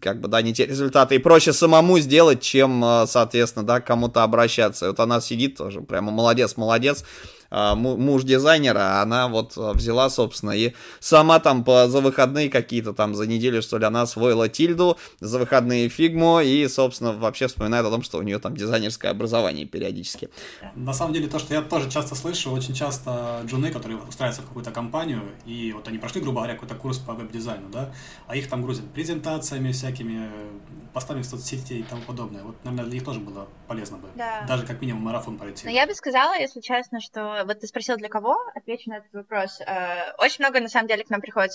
[0.00, 4.22] как бы, да, не те результаты, и проще самому сделать, чем, э, соответственно, да, кому-то
[4.22, 4.84] обращаться.
[4.84, 7.04] И вот она сидит тоже, прямо молодец, молодец,
[7.50, 13.14] муж дизайнера, она вот а, взяла, собственно, и сама там по, за выходные какие-то там,
[13.14, 17.90] за неделю, что ли, она освоила тильду, за выходные фигму, и, собственно, вообще вспоминает о
[17.90, 20.28] том, что у нее там дизайнерское образование периодически.
[20.74, 24.46] На самом деле, то, что я тоже часто слышу, очень часто джуны, которые устраиваются в
[24.46, 27.92] какую-то компанию, и вот они прошли, грубо говоря, какой-то курс по веб-дизайну, да,
[28.26, 30.30] а их там грузят презентациями всякими,
[30.92, 32.42] поставим в соцсети и тому подобное.
[32.42, 34.08] Вот, наверное, для них тоже было полезно бы.
[34.16, 34.44] Да.
[34.46, 35.64] Даже как минимум марафон пройти.
[35.64, 39.12] Но я бы сказала, если честно, что вот ты спросил для кого, отвечу на этот
[39.12, 39.60] вопрос.
[39.60, 41.52] Э, очень много, на самом деле, к нам приходит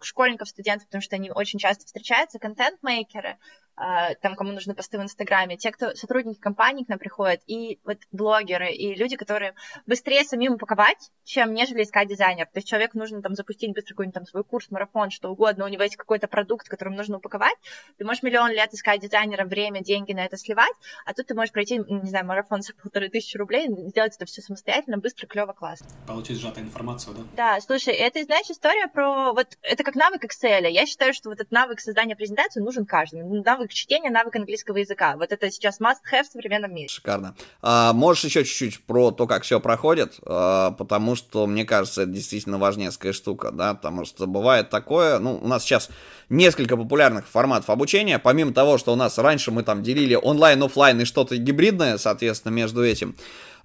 [0.00, 3.36] школьников, студентов, потому что они очень часто встречаются, контент-мейкеры, а,
[3.76, 7.98] там, кому нужны посты в Инстаграме, те, кто сотрудники компаний к нам приходят, и вот
[8.10, 9.54] блогеры, и люди, которые
[9.86, 12.46] быстрее самим упаковать, чем нежели искать дизайнер.
[12.46, 15.68] То есть человеку нужно там запустить быстро какой-нибудь там свой курс, марафон, что угодно, у
[15.68, 17.56] него есть какой-то продукт, которым нужно упаковать.
[17.98, 20.74] Ты можешь миллион лет искать дизайнера, время, деньги на это сливать,
[21.04, 24.40] а тут ты можешь пройти, не знаю, марафон за полторы тысячи рублей, сделать это все
[24.40, 25.86] самостоятельно, быстро, клево, классно.
[26.06, 27.22] Получить сжатую информацию, да?
[27.36, 29.32] Да, слушай, это, знаешь, история про...
[29.32, 30.68] Вот это как навык Excel.
[30.70, 33.42] Я считаю, что вот этот навык создания презентации нужен каждому.
[33.42, 35.16] Навык навык чтения, навык английского языка.
[35.16, 36.88] Вот это сейчас must-have в современном мире.
[36.88, 37.34] Шикарно.
[37.62, 42.12] А, можешь еще чуть-чуть про то, как все проходит, а, потому что, мне кажется, это
[42.12, 45.90] действительно важнецкая штука, да, потому что бывает такое, ну, у нас сейчас
[46.28, 51.00] несколько популярных форматов обучения, помимо того, что у нас раньше мы там делили онлайн, офлайн
[51.00, 53.16] и что-то гибридное, соответственно, между этим,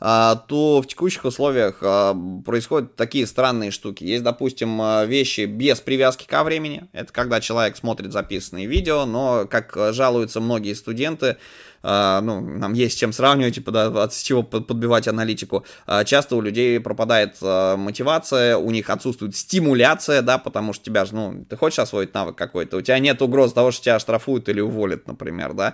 [0.01, 4.03] то в текущих условиях а, происходят такие странные штуки.
[4.03, 6.87] Есть, допустим, а, вещи без привязки ко времени.
[6.91, 11.35] Это когда человек смотрит записанные видео, но, как жалуются многие студенты, а,
[11.83, 15.65] ну, нам есть чем сравнивать, типа, да, от чего подбивать аналитику.
[15.87, 21.05] А, часто у людей пропадает а, мотивация, у них отсутствует стимуляция, да, потому что тебя
[21.05, 24.47] же, ну, ты хочешь освоить навык какой-то, у тебя нет угрозы того, что тебя штрафуют
[24.49, 25.73] или уволят, например, да,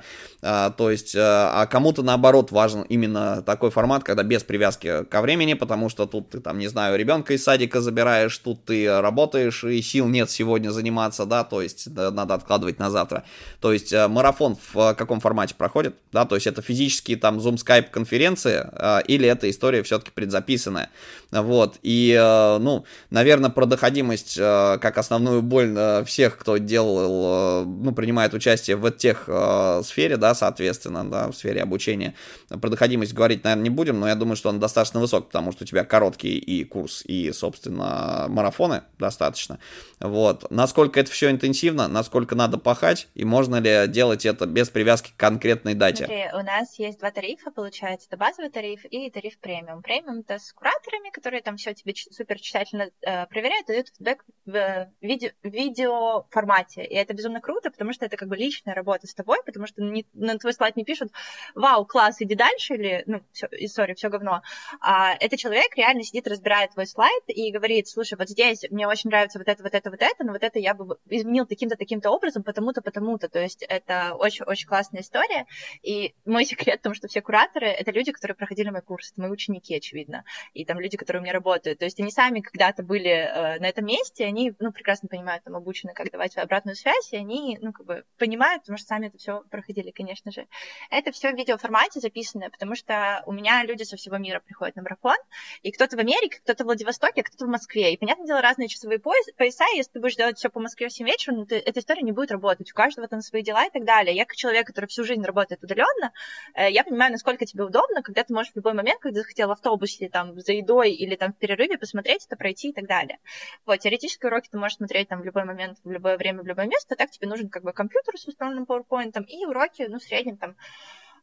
[0.71, 5.89] то есть, а кому-то, наоборот, важен именно такой формат, когда без привязки ко времени, потому
[5.89, 10.07] что тут ты, там, не знаю, ребенка из садика забираешь, тут ты работаешь, и сил
[10.07, 13.25] нет сегодня заниматься, да, то есть, надо откладывать на завтра.
[13.59, 15.96] То есть, марафон в каком формате проходит?
[16.11, 20.89] Да, то есть это физические там Zoom, Skype конференции, э, или эта история все-таки предзаписанная,
[21.31, 27.63] вот, и, э, ну, наверное, про доходимость э, как основную боль э, всех, кто делал,
[27.63, 32.13] э, ну, принимает участие в тех э, сфере, да, соответственно, да, в сфере обучения,
[32.49, 35.63] про доходимость говорить, наверное, не будем, но я думаю, что он достаточно высок, потому что
[35.63, 39.59] у тебя короткий и курс, и, собственно, марафоны достаточно,
[39.99, 45.11] вот, насколько это все интенсивно, насколько надо пахать, и можно ли делать это без привязки
[45.15, 46.07] к конкретной дате, кстати.
[46.07, 49.81] Смотри, у нас есть два тарифа, получается, это базовый тариф и тариф премиум.
[49.81, 54.55] Премиум это с кураторами, которые там все тебе супер тщательно э, проверяют, дают фидбэк в
[54.55, 56.83] э, видео, видео формате.
[56.83, 59.81] И это безумно круто, потому что это как бы личная работа с тобой, потому что
[59.81, 61.11] не, на твой слайд не пишут,
[61.55, 64.41] вау, класс, иди дальше, или, ну, все, сори, все говно.
[64.81, 69.09] А этот человек реально сидит, разбирает твой слайд и говорит, слушай, вот здесь мне очень
[69.09, 72.09] нравится вот это, вот это, вот это, но вот это я бы изменил таким-то, таким-то
[72.09, 73.29] образом, потому-то, потому-то.
[73.29, 75.45] То есть это очень-очень классная история.
[75.81, 79.21] И мой секрет в том, что все кураторы— это люди, которые проходили мой курс, это
[79.21, 80.23] мои ученики, очевидно,
[80.53, 81.79] и там люди, которые у меня работают.
[81.79, 85.55] То есть они сами когда-то были э, на этом месте, они, ну, прекрасно понимают, там,
[85.55, 89.17] обучены, как давать обратную связь, и они, ну, как бы понимают, потому что сами это
[89.17, 90.47] все проходили, конечно же.
[90.89, 94.81] Это все в видеоформате записано, потому что у меня люди со всего мира приходят на
[94.81, 95.17] марафон,
[95.61, 97.93] и кто-то в Америке, кто-то в Владивостоке, кто-то в Москве.
[97.93, 101.05] И, понятное дело, разные часовые пояса, если ты будешь делать все по Москве в 7
[101.05, 102.71] вечера, ну, ты, эта история не будет работать.
[102.71, 104.15] У каждого там свои дела и так далее.
[104.15, 106.11] Я как человек, который всю жизнь работает удаленно,
[106.57, 109.51] Э, я понимаю, насколько тебе удобно, когда ты можешь в любой момент, когда захотел в
[109.51, 113.19] автобусе, там, за едой или там в перерыве посмотреть это, пройти и так далее.
[113.65, 116.67] Вот, теоретические уроки ты можешь смотреть там в любой момент, в любое время, в любое
[116.67, 120.37] место, так тебе нужен как бы компьютер с установленным PowerPoint, и уроки, ну, в среднем
[120.37, 120.55] там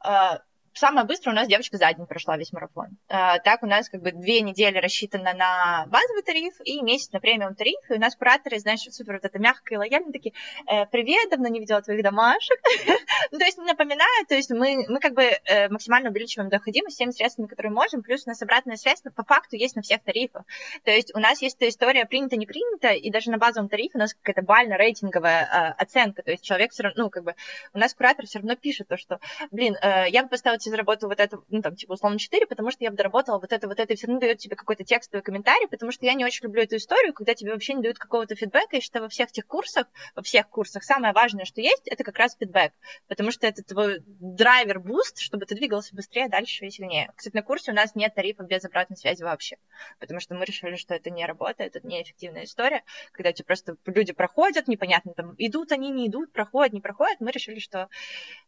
[0.05, 0.39] э,
[0.75, 2.99] самое быстрое у нас девочка за день прошла весь марафон.
[3.09, 7.21] А, так у нас как бы две недели рассчитано на базовый тариф и месяц на
[7.21, 7.79] премиум тариф.
[7.89, 10.35] И у нас кураторы, знаешь, супер вот это мягко и лояльно такие,
[10.67, 12.59] э, привет, давно не видела твоих домашек.
[13.31, 17.11] ну, то есть напоминаю, то есть мы, мы как бы э, максимально увеличиваем доходимость всеми
[17.13, 20.45] средствами, которые можем, плюс у нас обратная связь по факту есть на всех тарифах.
[20.85, 23.93] То есть у нас есть эта история принято, не принято, и даже на базовом тарифе
[23.95, 26.23] у нас какая-то бально-рейтинговая э, оценка.
[26.23, 27.35] То есть человек все равно, ну, как бы,
[27.73, 29.21] у нас куратор все равно пишет то, что,
[29.51, 32.71] блин, э, я бы поставила тебе заработал вот это, ну, там, типа, условно, 4, потому
[32.71, 35.23] что я бы доработала вот это, вот это, и все равно дает тебе какой-то текстовый
[35.23, 38.35] комментарий, потому что я не очень люблю эту историю, когда тебе вообще не дают какого-то
[38.35, 42.05] фидбэка, и что во всех тех курсах, во всех курсах самое важное, что есть, это
[42.05, 42.73] как раз фидбэк,
[43.09, 47.13] потому что это твой driver boost, чтобы ты двигался быстрее, дальше и сильнее.
[47.17, 49.57] Кстати, на курсе у нас нет тарифов без обратной связи вообще,
[50.01, 54.13] потому что мы решили, что это не работает, это неэффективная история, когда тебе просто люди
[54.13, 57.89] проходят, непонятно, там, идут они, не идут, проходят, не проходят, мы решили, что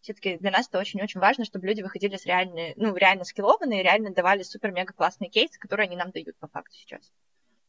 [0.01, 4.11] все-таки для нас это очень-очень важно, чтобы люди выходили с реальной ну, реально скиллованные, реально
[4.11, 7.13] давали супер-мега классные кейсы, которые они нам дают по факту сейчас.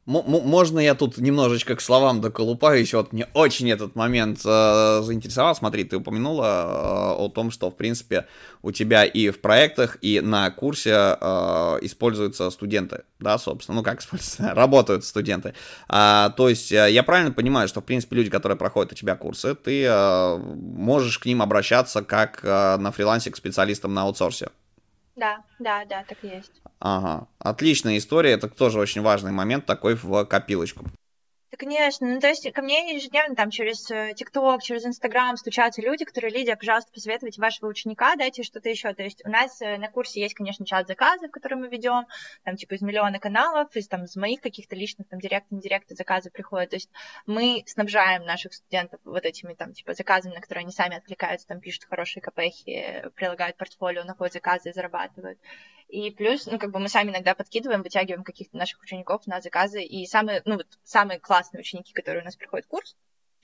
[0.07, 2.93] Можно я тут немножечко к словам доколупаюсь?
[2.93, 5.53] Вот мне очень этот момент э, заинтересовал.
[5.53, 8.25] Смотри, ты упомянула э, о том, что, в принципе,
[8.61, 13.99] у тебя и в проектах, и на курсе э, используются студенты, да, собственно, ну как
[13.99, 15.53] используются, работают студенты.
[15.89, 19.15] А, то есть э, я правильно понимаю, что, в принципе, люди, которые проходят у тебя
[19.17, 24.51] курсы, ты э, можешь к ним обращаться как э, на фрилансе к специалистам на аутсорсе?
[25.17, 26.61] Да, да, да, так и есть.
[26.79, 30.85] Ага, отличная история, это тоже очень важный момент такой в копилочку.
[31.57, 32.07] Конечно.
[32.07, 36.31] Ну, то есть ко мне ежедневно там через э, ТикТок, через Инстаграм стучатся люди, которые,
[36.31, 38.93] Лидия, пожалуйста, посоветуйте вашего ученика, дайте что-то еще.
[38.93, 42.05] То есть у нас э, на курсе есть, конечно, чат заказов, который мы ведем,
[42.43, 46.29] там, типа, из миллиона каналов, из, там, из моих каких-то личных, там, директ, индирект заказы
[46.29, 46.69] приходят.
[46.69, 46.91] То есть
[47.25, 51.59] мы снабжаем наших студентов вот этими, там, типа, заказами, на которые они сами откликаются, там,
[51.59, 55.39] пишут хорошие КПХи, прилагают портфолио, находят заказы и зарабатывают.
[55.87, 59.83] И плюс, ну, как бы мы сами иногда подкидываем, вытягиваем каких-то наших учеников на заказы.
[59.83, 62.95] И самые, ну, вот самые классные ученики, которые у нас приходят в курс,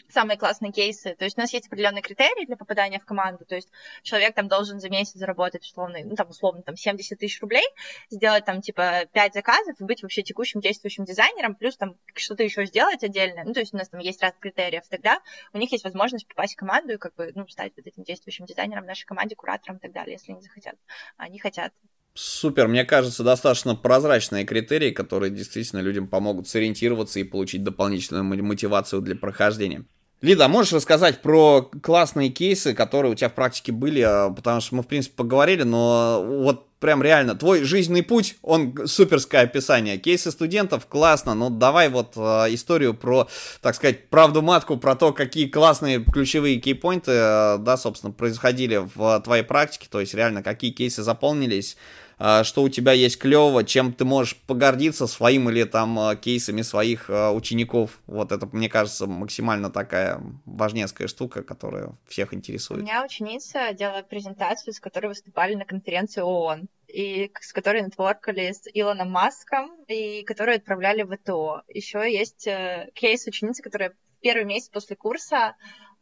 [0.10, 1.16] самые классные кейсы.
[1.16, 3.46] То есть у нас есть определенные критерии для попадания в команду.
[3.46, 3.70] То есть
[4.04, 7.66] человек там должен за месяц заработать условно, ну там условно там 70 тысяч рублей,
[8.10, 12.66] сделать там типа 5 заказов и быть вообще текущим действующим дизайнером, плюс там что-то еще
[12.66, 13.44] сделать отдельно.
[13.44, 14.88] Ну то есть у нас там есть ряд критериев.
[14.90, 15.20] Тогда
[15.52, 18.46] у них есть возможность попасть в команду и как бы ну, стать вот этим действующим
[18.46, 20.76] дизайнером в нашей команде, куратором и так далее, если они захотят.
[21.18, 21.74] Они хотят.
[22.16, 29.02] Супер, мне кажется, достаточно прозрачные критерии, которые действительно людям помогут сориентироваться и получить дополнительную мотивацию
[29.02, 29.86] для прохождения.
[30.22, 34.00] Лида, можешь рассказать про классные кейсы, которые у тебя в практике были?
[34.00, 38.88] А, потому что мы, в принципе, поговорили, но вот прям реально, твой жизненный путь, он
[38.88, 39.98] суперское описание.
[39.98, 42.20] Кейсы студентов, классно, но давай вот э,
[42.54, 43.28] историю про,
[43.62, 49.20] так сказать, правду матку, про то, какие классные ключевые кейпоинты, э, да, собственно, происходили в
[49.22, 52.03] твоей практике, то есть реально, какие кейсы заполнились, а,
[52.44, 57.10] что у тебя есть клево, чем ты можешь погордиться своим или там а, кейсами своих
[57.10, 58.00] а, учеников.
[58.08, 62.82] Вот это, мне кажется, максимально такая важнецкая штука, которая всех интересует.
[62.82, 68.52] У меня ученица делала презентацию, с которой выступали на конференции ООН и с которой нетворкали
[68.52, 71.64] с Илоном Маском, и которую отправляли в ВТО.
[71.68, 75.56] Еще есть э, кейс ученицы, которая в первый месяц после курса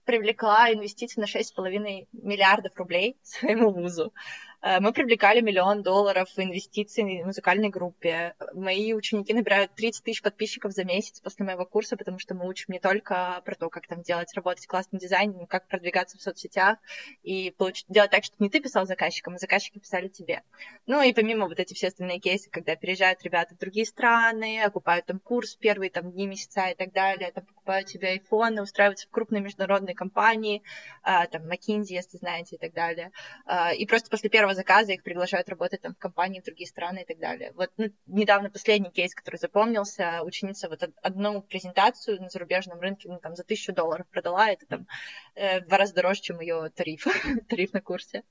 [0.04, 4.14] привлекла инвестиции на 6,5 миллиардов рублей своему вузу.
[4.62, 8.36] Э, мы привлекали миллион долларов инвестиций в музыкальной группе.
[8.54, 12.68] Мои ученики набирают 30 тысяч подписчиков за месяц после моего курса, потому что мы учим
[12.70, 16.78] не только про то, как там делать, работать классным дизайном, как продвигаться в соцсетях
[17.24, 20.44] и получить, делать так, чтобы не ты писал заказчикам, а заказчики писали тебе.
[20.86, 25.08] Ну и помимо вот эти все остальные кейсы, когда переезжают ребята в другие страны, окупают
[25.08, 29.12] там курс первые там дни, месяца и так далее, там покупают себе айфоны, устраиваются в
[29.12, 30.62] крупные международные компании,
[31.02, 33.12] а, там McKinsey, если знаете, и так далее.
[33.46, 37.02] А, и просто после первого заказа их приглашают работать там в компании в другие страны
[37.02, 37.52] и так далее.
[37.56, 43.20] Вот ну, недавно последний кейс, который запомнился, ученица вот одну презентацию на зарубежном рынке ну,
[43.20, 44.88] там за тысячу долларов продала, это там
[45.36, 47.06] э, в два раза дороже, чем ее тариф,
[47.50, 48.24] тариф на курсе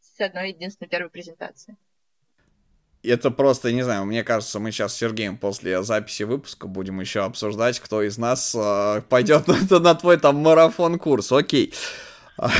[0.00, 1.76] с одной единственной первой презентации
[3.12, 7.22] это просто, не знаю, мне кажется, мы сейчас с Сергеем после записи выпуска будем еще
[7.22, 11.32] обсуждать, кто из нас э, пойдет на, на твой там марафон-курс.
[11.32, 11.74] Окей.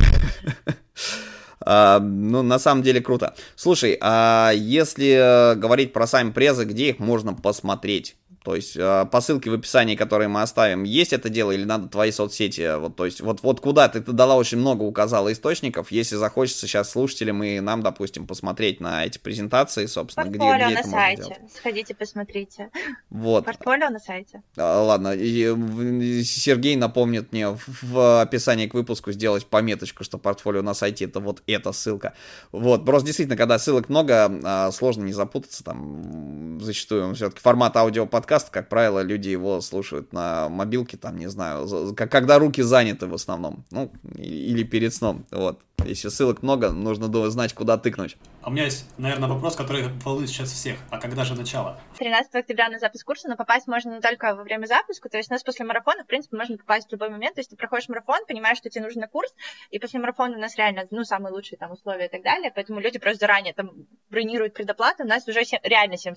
[1.67, 3.35] Uh, ну, на самом деле круто.
[3.57, 8.17] Слушай, а если говорить про сами презы, где их можно посмотреть?
[8.45, 11.89] То есть э, по ссылке в описании, которые мы оставим, есть это дело или надо
[11.89, 12.79] твои соцсети?
[12.79, 15.91] Вот, то есть вот, вот куда ты, ты дала очень много указала источников.
[15.91, 20.75] Если захочется сейчас слушателям и нам, допустим, посмотреть на эти презентации, собственно, Портфолио где, где
[20.75, 21.23] на это сайте.
[21.23, 21.53] можно делать.
[21.55, 22.71] Сходите, посмотрите.
[23.09, 23.47] Вот.
[23.47, 24.43] Портфолио на сайте.
[24.59, 30.61] А, ладно, и, Сергей напомнит мне в, в описании к выпуску сделать пометочку, что портфолио
[30.61, 32.13] на сайте это вот эта ссылка.
[32.53, 38.34] Вот, просто действительно, когда ссылок много, а, сложно не запутаться, там зачастую все-таки формат аудиоподкаста
[38.35, 43.15] подкаст, как правило, люди его слушают на мобилке, там, не знаю, когда руки заняты в
[43.15, 45.61] основном, ну, или перед сном, вот.
[45.85, 48.17] Если ссылок много, нужно знать, куда тыкнуть.
[48.43, 50.79] А у меня есть, наверное, вопрос, который волнует сейчас всех.
[50.91, 51.81] А когда же начало?
[51.99, 55.31] 13 октября на запись курса, но попасть можно не только во время запуска, то есть
[55.31, 57.37] у нас после марафона, в принципе, можно попасть в любой момент.
[57.37, 59.35] То есть ты проходишь марафон, понимаешь, что тебе нужен на курс,
[59.71, 62.81] и после марафона у нас реально, ну, самые лучшие там условия и так далее, поэтому
[62.81, 63.71] люди просто заранее там
[64.11, 66.15] бронируют предоплату, у нас уже 7, реально 70%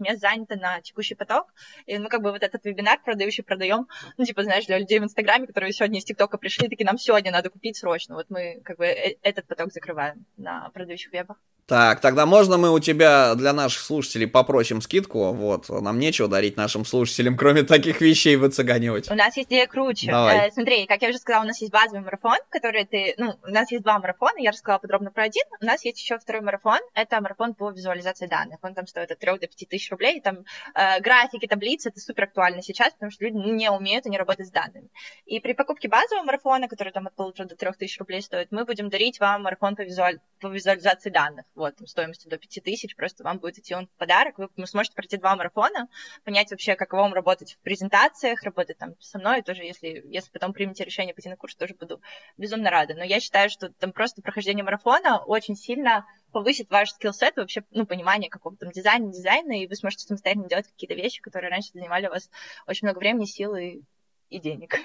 [0.00, 1.46] мест занято на текущий поток,
[1.86, 5.04] и, ну, как бы вот этот вебинар продающий продаем, ну, типа, знаешь, для людей в
[5.04, 8.76] Инстаграме, которые сегодня из ТикТока пришли, такие, нам сегодня надо купить срочно, вот мы, как
[8.76, 8.86] бы,
[9.22, 11.38] этот поток закрываем на продающих вебах.
[11.70, 15.32] Так, тогда можно мы у тебя для наших слушателей попросим скидку?
[15.32, 19.08] Вот, нам нечего дарить нашим слушателям, кроме таких вещей выцыганивать.
[19.08, 20.10] У нас есть идея круче.
[20.10, 20.48] Давай.
[20.48, 23.14] Э, смотри, как я уже сказала, у нас есть базовый марафон, который ты...
[23.18, 25.44] Ну, у нас есть два марафона, я рассказала подробно про один.
[25.60, 28.58] У нас есть еще второй марафон, это марафон по визуализации данных.
[28.62, 30.20] Он там стоит от 3 до 5 тысяч рублей.
[30.20, 30.38] Там
[30.74, 34.50] э, графики, таблицы, это супер актуально сейчас, потому что люди не умеют, они работают с
[34.50, 34.88] данными.
[35.24, 38.64] И при покупке базового марафона, который там от полутора до трех тысяч рублей стоит, мы
[38.64, 40.18] будем дарить вам марафон по, визуаль...
[40.40, 44.66] по визуализации данных вот, стоимостью до 5000, просто вам будет идти он в подарок, вы,
[44.66, 45.88] сможете пройти два марафона,
[46.24, 50.52] понять вообще, каково вам работать в презентациях, работать там со мной, тоже, если, если потом
[50.52, 52.00] примете решение пойти на курс, тоже буду
[52.36, 52.94] безумно рада.
[52.94, 57.86] Но я считаю, что там просто прохождение марафона очень сильно повысит ваш скиллсет, вообще, ну,
[57.86, 62.06] понимание какого-то там дизайна, дизайна, и вы сможете самостоятельно делать какие-то вещи, которые раньше занимали
[62.06, 62.30] у вас
[62.66, 63.82] очень много времени, сил и,
[64.28, 64.76] и денег.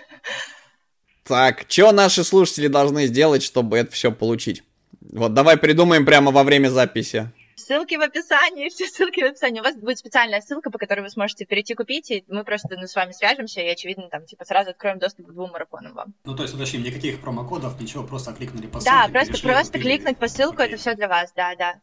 [1.24, 4.64] Так, что наши слушатели должны сделать, чтобы это все получить?
[5.12, 7.32] Вот давай придумаем прямо во время записи.
[7.56, 9.60] Ссылки в описании, все ссылки в описании.
[9.60, 12.86] У вас будет специальная ссылка, по которой вы сможете перейти купить, и мы просто ну,
[12.86, 16.14] с вами свяжемся, и, очевидно, там, типа, сразу откроем доступ к двум марафонам вам.
[16.26, 18.92] Ну, то есть, уточним, никаких промокодов, ничего, просто кликнули по ссылке.
[18.92, 21.76] Да, просто, просто кликнуть по ссылку, это все для вас, да, да.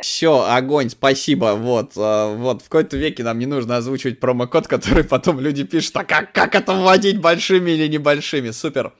[0.00, 1.54] Все, огонь, спасибо.
[1.54, 5.96] Вот, э, вот, в какой-то веке нам не нужно озвучивать промокод, который потом люди пишут,
[5.96, 8.50] а как, как это вводить большими или небольшими?
[8.50, 8.92] Супер.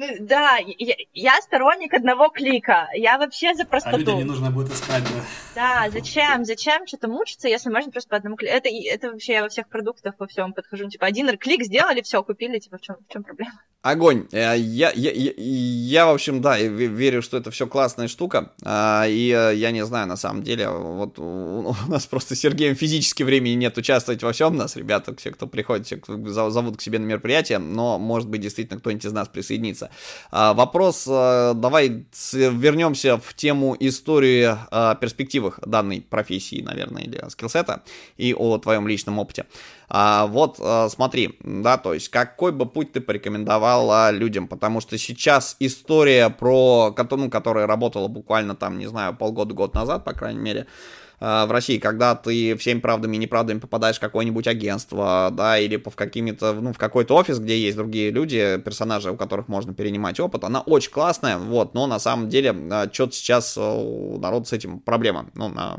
[0.00, 2.88] Ну, да, я, я сторонник одного клика.
[2.94, 3.96] Я вообще за простоту.
[3.96, 5.20] А людям не нужно будет искать, да.
[5.54, 6.46] Да, зачем?
[6.46, 8.54] Зачем что-то мучиться, если можно просто по одному клику?
[8.54, 10.88] Это, это вообще я во всех продуктах, во всем подхожу.
[10.88, 13.60] Типа, один клик сделали, все, купили, типа, в чем, в чем проблема?
[13.82, 14.26] Огонь.
[14.32, 18.52] Э, я, я, я, я, в общем, да, верю, что это все классная штука.
[18.62, 22.74] А, и э, я не знаю, на самом деле, вот у нас просто с Сергеем
[22.74, 24.54] физически времени нет участвовать во всем.
[24.54, 28.42] Нас ребята, все, кто приходит, все, кто зовут к себе на мероприятие, но, может быть,
[28.42, 29.89] действительно кто-нибудь из нас присоединится.
[30.30, 34.56] А, вопрос, э, давай вернемся в тему истории
[35.00, 37.82] перспективах данной профессии, наверное, или скиллсета
[38.16, 39.46] и о твоем личном опыте.
[39.92, 44.80] А, вот, а, смотри, да, то есть какой бы путь ты порекомендовал а, людям, потому
[44.80, 50.38] что сейчас история про, ну, которая работала буквально там, не знаю, полгода-год назад, по крайней
[50.38, 50.66] мере,
[51.20, 55.94] в России, когда ты всеми правдами и неправдами попадаешь в какое-нибудь агентство, да, или в
[55.94, 60.44] какими-то, ну, в какой-то офис, где есть другие люди, персонажи, у которых можно перенимать опыт,
[60.44, 62.54] она очень классная, вот, но на самом деле
[62.92, 65.78] что-то сейчас у народа с этим проблема, ну, на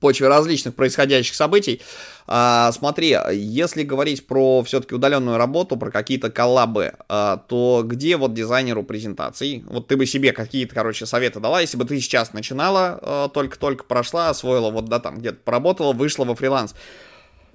[0.00, 1.80] почве различных происходящих событий.
[2.26, 8.34] А, смотри, если говорить про все-таки удаленную работу, про какие-то коллабы, а, то где вот
[8.34, 9.64] дизайнеру презентаций?
[9.66, 13.84] Вот ты бы себе какие-то, короче, советы дала, если бы ты сейчас начинала, а, только-только
[13.84, 16.74] прошла, освоила, вот, да, там где-то поработала, вышла во фриланс.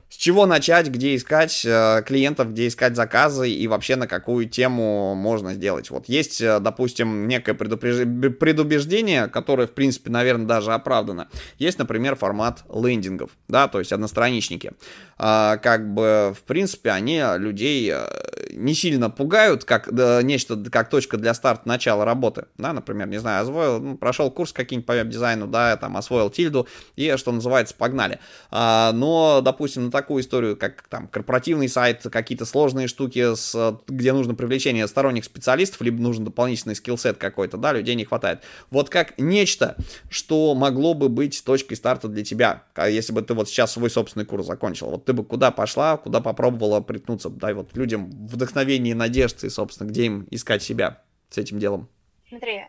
[0.08, 5.16] С чего начать, где искать э, клиентов, где искать заказы и вообще на какую тему
[5.16, 5.90] можно сделать.
[5.90, 11.28] Вот есть, э, допустим, некое предубеждение, которое, в принципе, наверное, даже оправдано.
[11.58, 14.74] Есть, например, формат лендингов, да, то есть одностраничники.
[15.18, 18.06] А, как бы, в принципе, они людей э,
[18.54, 23.42] не сильно пугают, как нечто, как точка для старта начала работы, да, например, не знаю,
[23.42, 28.20] освоил, ну, прошел курс каким-нибудь по веб-дизайну, да, там, освоил тильду, и, что называется, погнали.
[28.52, 34.36] А, но, допустим, такую историю, как там корпоративный сайт, какие-то сложные штуки, с, где нужно
[34.36, 38.42] привлечение сторонних специалистов, либо нужен дополнительный скиллсет какой-то, да, людей не хватает.
[38.72, 39.78] Вот как нечто,
[40.10, 44.26] что могло бы быть точкой старта для тебя, если бы ты вот сейчас свой собственный
[44.26, 44.88] курс закончил.
[44.88, 49.88] Вот ты бы куда пошла, куда попробовала приткнуться, дай вот людям вдохновение и надежды, собственно,
[49.88, 51.88] где им искать себя с этим делом.
[52.28, 52.66] Смотри,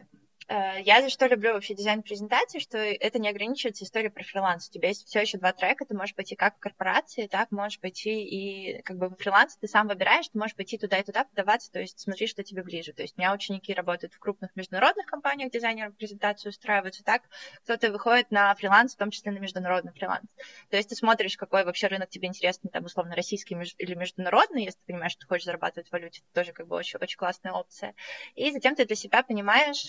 [0.48, 4.68] я за что люблю вообще дизайн презентации, что это не ограничивается историей про фриланс.
[4.68, 7.80] У тебя есть все еще два трека, ты можешь пойти как в корпорации, так можешь
[7.80, 11.24] пойти и как бы в фриланс ты сам выбираешь, ты можешь пойти туда и туда
[11.24, 12.92] подаваться, то есть смотри, что тебе ближе.
[12.92, 17.22] То есть у меня ученики работают в крупных международных компаниях, дизайнером презентацию устраиваются так,
[17.64, 20.28] кто-то выходит на фриланс, в том числе на международный фриланс.
[20.70, 24.78] То есть ты смотришь, какой вообще рынок тебе интересный, там, условно, российский или международный, если
[24.78, 27.52] ты понимаешь, что ты хочешь зарабатывать в валюте, это тоже как бы очень, очень классная
[27.52, 27.94] опция.
[28.34, 29.88] И затем ты для себя понимаешь,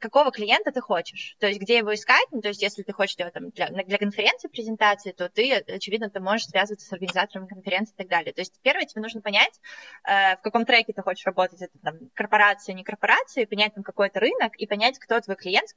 [0.00, 3.16] какого клиента ты хочешь, то есть где его искать, ну, то есть если ты хочешь
[3.16, 7.94] делать там, для, для конференции презентации, то ты, очевидно, ты можешь связываться с организатором конференции
[7.94, 8.32] и так далее.
[8.32, 9.60] То есть первое, тебе нужно понять,
[10.04, 14.20] э, в каком треке ты хочешь работать, это там корпорация, не корпорация, понять там какой-то
[14.20, 15.68] рынок и понять, кто твой клиент,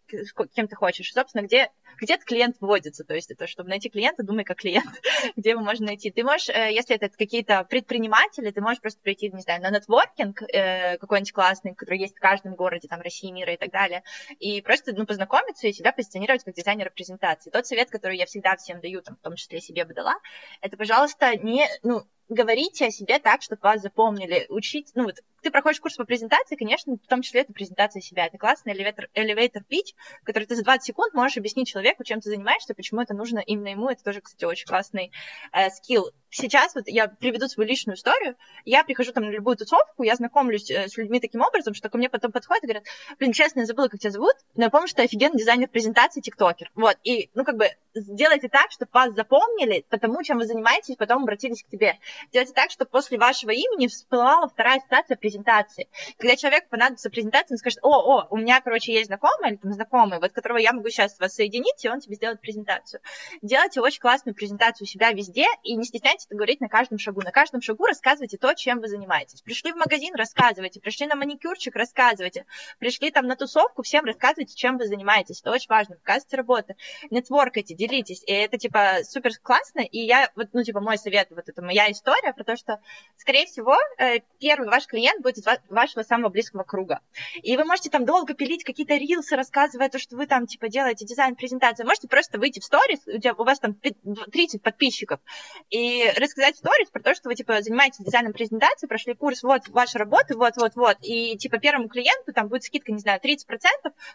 [0.56, 3.90] кем ты хочешь, и, собственно, где, где этот клиент вводится, то есть это, чтобы найти
[3.90, 4.90] клиента, думай как клиент,
[5.36, 6.12] где его можно найти.
[6.12, 10.44] Ты можешь, э, если это какие-то предприниматели, ты можешь просто прийти, не знаю, на нетворкинг
[10.44, 14.04] э, какой-нибудь классный, который есть в каждом городе, там, России, мира и так далее,
[14.40, 17.50] и просто ну, познакомиться и себя позиционировать как дизайнера презентации.
[17.50, 20.16] Тот совет, который я всегда всем даю, там, в том числе себе бы дала,
[20.62, 25.52] это, пожалуйста, не, ну, говорите о себе так, чтобы вас запомнили, учить, ну вот ты
[25.52, 29.62] проходишь курс по презентации, конечно, в том числе это презентация себя, это классный elevator, elevator
[29.70, 29.94] pitch,
[30.24, 33.68] который ты за 20 секунд можешь объяснить человеку, чем ты занимаешься, почему это нужно именно
[33.68, 35.12] ему, это тоже, кстати, очень классный
[35.52, 36.12] э, скилл.
[36.30, 40.72] Сейчас вот я приведу свою личную историю, я прихожу там на любую тусовку, я знакомлюсь
[40.72, 42.86] э, с людьми таким образом, что ко мне потом подходят и говорят,
[43.20, 46.22] блин, честно, я забыла, как тебя зовут, но я помню, что ты офигенный дизайнер презентации,
[46.22, 46.72] тиктокер.
[46.74, 51.24] Вот, и, ну, как бы, сделайте так, чтобы вас запомнили, потому чем вы занимаетесь, потом
[51.24, 52.00] обратились к тебе.
[52.32, 55.88] Делайте так, чтобы после вашего имени всплывала вторая ситуация презентации.
[56.18, 59.74] Когда человеку понадобится презентация, он скажет, о, о, у меня, короче, есть знакомый или там
[59.74, 63.02] знакомый, вот которого я могу сейчас вас соединить, и он тебе сделает презентацию.
[63.42, 67.22] Делайте очень классную презентацию себя везде, и не стесняйтесь это говорить на каждом шагу.
[67.22, 69.42] На каждом шагу рассказывайте то, чем вы занимаетесь.
[69.42, 70.80] Пришли в магазин, рассказывайте.
[70.80, 72.46] Пришли на маникюрчик, рассказывайте.
[72.80, 75.42] Пришли там на тусовку, всем рассказывайте, чем вы занимаетесь.
[75.42, 75.96] Это очень важно.
[75.96, 76.74] Показывайте работу.
[77.10, 78.24] Нетворкайте, делитесь.
[78.26, 79.82] И это, типа, супер классно.
[79.82, 82.80] И я, вот, ну, типа, мой совет, вот это моя история про то, что,
[83.18, 87.00] скорее всего, э, первый ваш клиент будет из вашего самого близкого круга.
[87.42, 91.06] И вы можете там долго пилить какие-то рилсы, рассказывая то, что вы там, типа, делаете
[91.06, 91.86] дизайн-презентацию.
[91.86, 95.22] Можете просто выйти в сторис, у, тебя, у вас там 30 подписчиков,
[95.70, 99.70] и рассказать в сторис про то, что вы, типа, занимаетесь дизайном презентации, прошли курс, вот
[99.70, 103.38] ваша работа, вот-вот-вот, и, типа, первому клиенту там будет скидка, не знаю, 30%,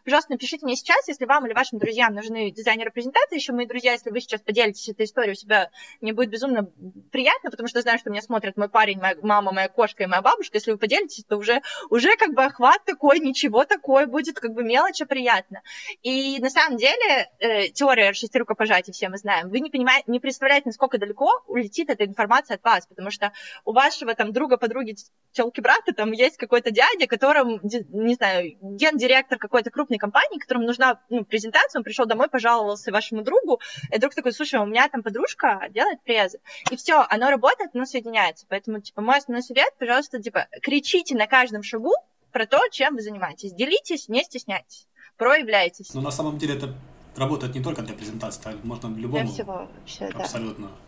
[0.05, 3.93] пожалуйста, напишите мне сейчас, если вам или вашим друзьям нужны дизайнеры презентации, еще мои друзья,
[3.93, 5.70] если вы сейчас поделитесь этой историей у себя,
[6.03, 6.70] мне будет безумно
[7.11, 10.22] приятно, потому что знаю, что меня смотрят мой парень, моя мама, моя кошка и моя
[10.22, 14.53] бабушка, если вы поделитесь, то уже, уже как бы охват такой, ничего такое будет, как
[14.53, 15.62] бы мелочь, а приятно.
[16.03, 19.49] И на самом деле э, теория шести рукопожатий все мы знаем.
[19.49, 23.33] Вы не понимаете, не представляете, насколько далеко улетит эта информация от вас, потому что
[23.64, 24.97] у вашего там друга, подруги,
[25.33, 31.01] телки брата там есть какой-то дядя, которым, не знаю, гендиректор какой-то крупной компании, которому нужна
[31.11, 33.61] ну, презентация, он пришел домой, пожаловался вашему другу,
[33.93, 36.41] и друг такой, слушай, у меня там подружка делает презы.
[36.70, 38.46] И все, оно работает, оно соединяется.
[38.48, 41.92] Поэтому, типа, мой основной совет, пожалуйста, типа, кричите на каждом шагу
[42.32, 43.52] про то, чем вы занимаетесь.
[43.52, 45.92] Делитесь, не стесняйтесь, проявляйтесь.
[45.94, 46.74] Но на самом деле это
[47.16, 49.24] работает не только для презентации, а можно любому.
[49.24, 50.68] Для всего вообще, Абсолютно.
[50.68, 50.88] Да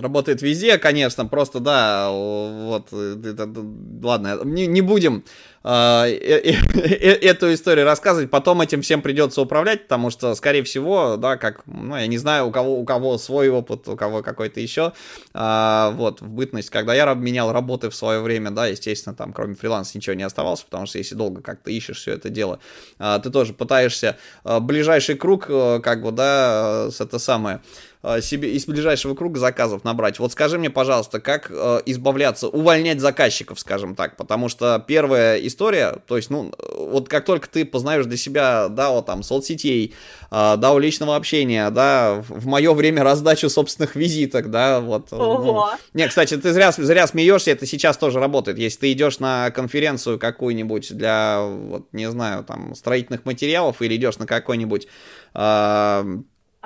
[0.00, 3.48] работает везде, конечно, просто, да, вот, это,
[4.02, 5.24] ладно, не, не будем
[5.66, 10.62] а, э, э, э, эту историю рассказывать, потом этим всем придется управлять, потому что, скорее
[10.62, 14.22] всего, да, как, ну, я не знаю, у кого, у кого свой опыт, у кого
[14.22, 14.92] какой-то еще,
[15.32, 19.54] а, вот, в бытность, когда я менял работы в свое время, да, естественно, там, кроме
[19.54, 22.60] фриланса ничего не оставалось, потому что если долго как-то ищешь все это дело,
[22.98, 27.62] а, ты тоже пытаешься ближайший круг, как бы, да, с это самое,
[28.20, 30.18] себе из ближайшего круга заказов набрать.
[30.18, 35.98] Вот скажи мне, пожалуйста, как э, избавляться, увольнять заказчиков, скажем так, потому что первая история,
[36.06, 39.94] то есть, ну, вот как только ты познаешь для себя, да, вот там, соцсетей,
[40.30, 45.12] э, да, у личного общения, да, в мое время раздачу собственных визиток, да, вот.
[45.12, 45.70] Ого.
[45.72, 45.78] Ну.
[45.94, 48.58] Не, кстати, ты зря, зря смеешься, это сейчас тоже работает.
[48.58, 54.18] Если ты идешь на конференцию какую-нибудь для, вот, не знаю, там, строительных материалов или идешь
[54.18, 54.88] на какой-нибудь
[55.34, 56.04] э,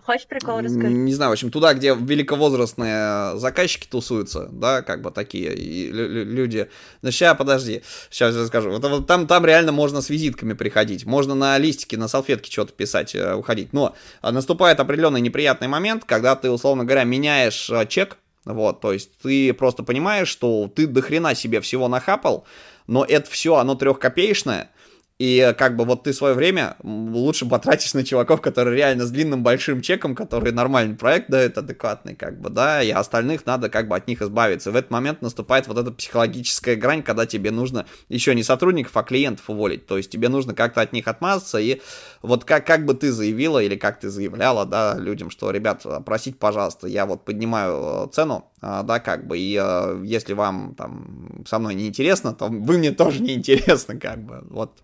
[0.09, 0.91] Хочешь прикол рассказать?
[0.91, 6.71] Не знаю, в общем, туда, где великовозрастные заказчики тусуются, да, как бы такие люди.
[7.03, 8.71] Ну, сейчас, подожди, сейчас я расскажу.
[8.71, 12.73] Вот, вот там, там реально можно с визитками приходить, можно на листике, на салфетке что-то
[12.73, 13.75] писать, э, уходить.
[13.75, 18.95] Но а, наступает определенный неприятный момент, когда ты, условно говоря, меняешь э, чек, вот, то
[18.95, 22.47] есть ты просто понимаешь, что ты до хрена себе всего нахапал,
[22.87, 24.71] но это все, оно трехкопеечное,
[25.19, 29.43] и как бы вот ты свое время лучше потратишь на чуваков, которые реально с длинным
[29.43, 33.97] большим чеком, которые нормальный проект дают, адекватный, как бы, да, и остальных надо как бы
[33.97, 34.71] от них избавиться.
[34.71, 39.03] В этот момент наступает вот эта психологическая грань, когда тебе нужно еще не сотрудников, а
[39.03, 39.87] клиентов уволить.
[39.87, 41.59] То есть тебе нужно как-то от них отмазаться.
[41.59, 41.81] И
[42.23, 46.39] вот как, как бы ты заявила или как ты заявляла, да, людям, что, ребят, просить,
[46.39, 51.59] пожалуйста, я вот поднимаю э, цену, да, как бы, и э, если вам там со
[51.59, 54.83] мной не интересно, то вы мне тоже не интересны, как бы, вот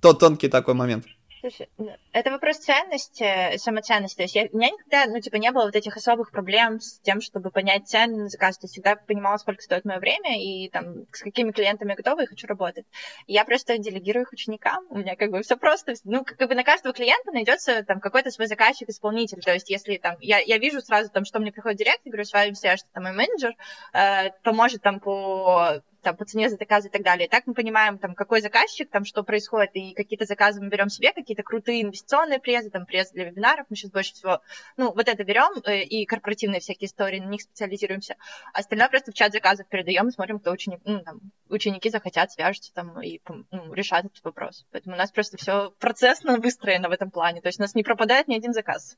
[0.00, 1.04] тот тонкий такой момент.
[1.44, 1.68] Слушай,
[2.12, 4.16] это вопрос ценности, самоценности.
[4.16, 7.00] То есть я, у меня никогда, ну, типа, не было вот этих особых проблем с
[7.00, 8.56] тем, чтобы понять цену на заказ.
[8.56, 12.22] То есть всегда понимала, сколько стоит мое время и там с какими клиентами я готова
[12.22, 12.86] и хочу работать.
[13.26, 14.86] Я просто делегирую их ученикам.
[14.88, 15.92] У меня как бы все просто.
[16.04, 19.42] Ну, как бы на каждого клиента найдется там какой-то свой заказчик, исполнитель.
[19.42, 22.24] То есть если там, я, я вижу сразу там, что мне приходит директ, я говорю,
[22.24, 23.52] с вами все, что там мой менеджер
[23.92, 27.26] э, поможет там по там, по цене за заказы и так далее.
[27.26, 30.88] И так мы понимаем, там, какой заказчик, там, что происходит, и какие-то заказы мы берем
[30.88, 34.40] себе, какие-то крутые инвестиционные презы, там, презы для вебинаров, мы сейчас больше всего,
[34.76, 38.16] ну, вот это берем, э, и корпоративные всякие истории, на них специализируемся.
[38.52, 43.00] Остальное просто в чат заказов передаем, смотрим, кто ученик, ну, там, ученики захотят, свяжутся там
[43.00, 44.66] и ну, решат этот вопрос.
[44.70, 47.82] Поэтому у нас просто все процессно выстроено в этом плане, то есть у нас не
[47.82, 48.96] пропадает ни один заказ.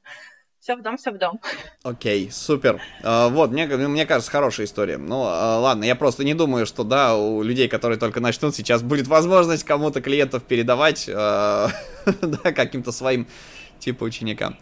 [0.61, 1.41] Все в дом, все в дом.
[1.83, 2.81] Окей, okay, супер.
[3.03, 4.99] Uh, вот, мне, мне кажется, хорошая история.
[4.99, 8.83] Ну, uh, ладно, я просто не думаю, что, да, у людей, которые только начнут, сейчас
[8.83, 11.71] будет возможность кому-то клиентов передавать, uh,
[12.23, 13.27] да, каким-то своим,
[13.79, 14.57] типа, ученикам.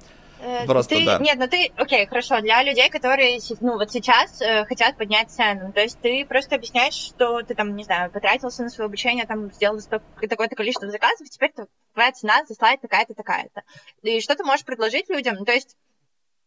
[0.44, 1.18] Э, просто, ты, да.
[1.18, 5.72] Нет, ну ты, окей, хорошо, для людей, которые, ну, вот сейчас э, хотят поднять цену,
[5.72, 9.50] то есть ты просто объясняешь, что ты там, не знаю, потратился на свое обучение, там,
[9.52, 11.52] сделал такое-то количество заказов, теперь
[11.94, 13.62] твоя цена за слайд такая-то, такая-то.
[14.02, 15.36] И что ты можешь предложить людям?
[15.38, 15.78] Ну, то есть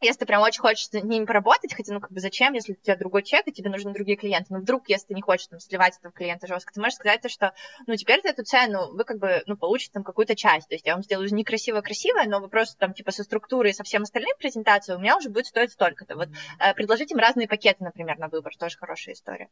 [0.02, 2.76] если ты прям очень хочешь с ними поработать, хотя, ну, как бы зачем, если у
[2.76, 5.60] тебя другой чек, и тебе нужны другие клиенты, но вдруг, если ты не хочешь там
[5.60, 7.54] сливать этого клиента жестко, ты можешь сказать то, что,
[7.88, 10.86] ну, теперь за эту цену вы как бы, ну, получите там какую-то часть, то есть
[10.86, 14.04] я вам сделаю не красиво-красиво, но вы просто там, типа, со структурой и со всем
[14.04, 16.16] остальным презентацией у меня уже будет стоить столько-то.
[16.16, 16.30] Вот
[16.60, 19.50] э, предложить им разные пакеты, например, на выбор, тоже хорошая история.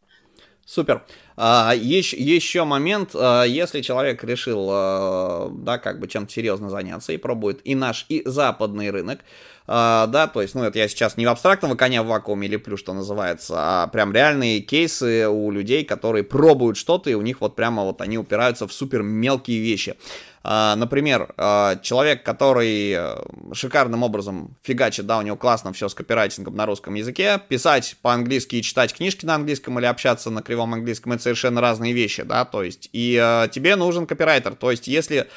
[0.66, 1.06] Супер.
[1.38, 7.14] А, еще, еще момент, а, если человек решил, а, да, как бы чем-то серьезно заняться
[7.14, 9.20] и пробует и наш, и западный рынок,
[9.68, 12.78] Uh, да, то есть, ну, это я сейчас не в абстрактного коня в вакууме леплю,
[12.78, 17.56] что называется, а прям реальные кейсы у людей, которые пробуют что-то, и у них вот
[17.56, 19.96] прямо вот они упираются в супер мелкие вещи.
[20.44, 23.16] Uh, например, uh, человек, который э,
[23.54, 28.58] шикарным образом фигачит, да, у него классно все с копирайтингом на русском языке, писать по-английски
[28.58, 32.46] и читать книжки на английском или общаться на кривом английском, это совершенно разные вещи, да,
[32.46, 35.28] то есть, и тебе нужен копирайтер, то есть, если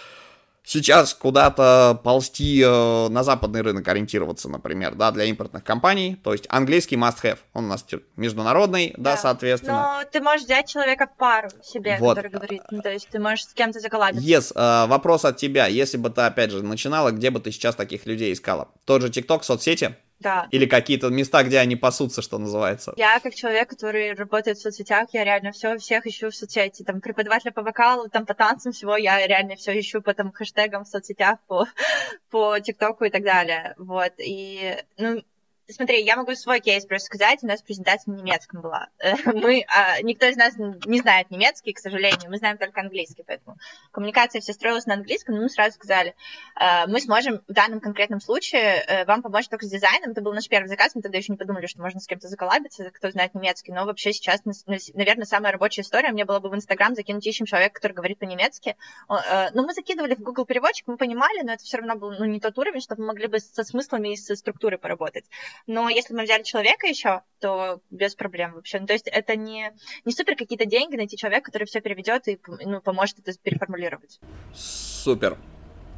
[0.68, 6.16] сейчас куда-то ползти э, на западный рынок ориентироваться, например, да, для импортных компаний.
[6.22, 7.38] То есть английский must-have.
[7.54, 7.84] Он у нас
[8.16, 10.02] международный, да, да соответственно.
[10.02, 12.16] Но ты можешь взять человека в пару себе, вот.
[12.16, 12.62] который говорит.
[12.70, 14.28] Ну, то есть ты можешь с кем-то заколабиться.
[14.28, 15.66] Yes, э, вопрос от тебя.
[15.66, 18.68] Если бы ты, опять же, начинала, где бы ты сейчас таких людей искала?
[18.84, 19.96] Тот же TikTok, соцсети?
[20.20, 20.48] Да.
[20.50, 22.92] Или какие-то места, где они пасутся, что называется.
[22.96, 26.82] Я как человек, который работает в соцсетях, я реально все всех ищу в соцсети.
[26.82, 30.84] Там преподавателя по вокалу, там по танцам всего, я реально все ищу по там хэштегам
[30.84, 31.66] в соцсетях, по,
[32.30, 33.74] по ТикТоку и так далее.
[33.78, 34.12] Вот.
[34.18, 35.22] И, ну,
[35.70, 37.40] Смотри, я могу свой кейс просто сказать.
[37.42, 38.88] У нас презентация на немецком была.
[39.26, 42.30] Мы, а, никто из нас не знает немецкий, к сожалению.
[42.30, 43.58] Мы знаем только английский, поэтому
[43.90, 46.14] коммуникация вся строилась на английском, но мы сразу сказали,
[46.54, 50.12] а, мы сможем в данном конкретном случае э, вам помочь только с дизайном.
[50.12, 52.90] Это был наш первый заказ, мы тогда еще не подумали, что можно с кем-то заколабиться,
[52.90, 53.72] кто знает немецкий.
[53.72, 54.40] Но вообще сейчас,
[54.94, 58.74] наверное, самая рабочая история мне было бы в Инстаграм закинуть ищем человека, который говорит по-немецки.
[59.10, 62.24] Э, ну, мы закидывали в Google переводчик, мы понимали, но это все равно был ну,
[62.24, 65.26] не тот уровень, чтобы мы могли бы со смыслами и со структурой поработать.
[65.66, 68.80] Но если мы взяли человека еще, то без проблем вообще.
[68.80, 69.72] Ну, то есть это не,
[70.04, 74.20] не супер какие-то деньги найти человека, который все переведет и ну, поможет это переформулировать.
[74.54, 75.36] Супер.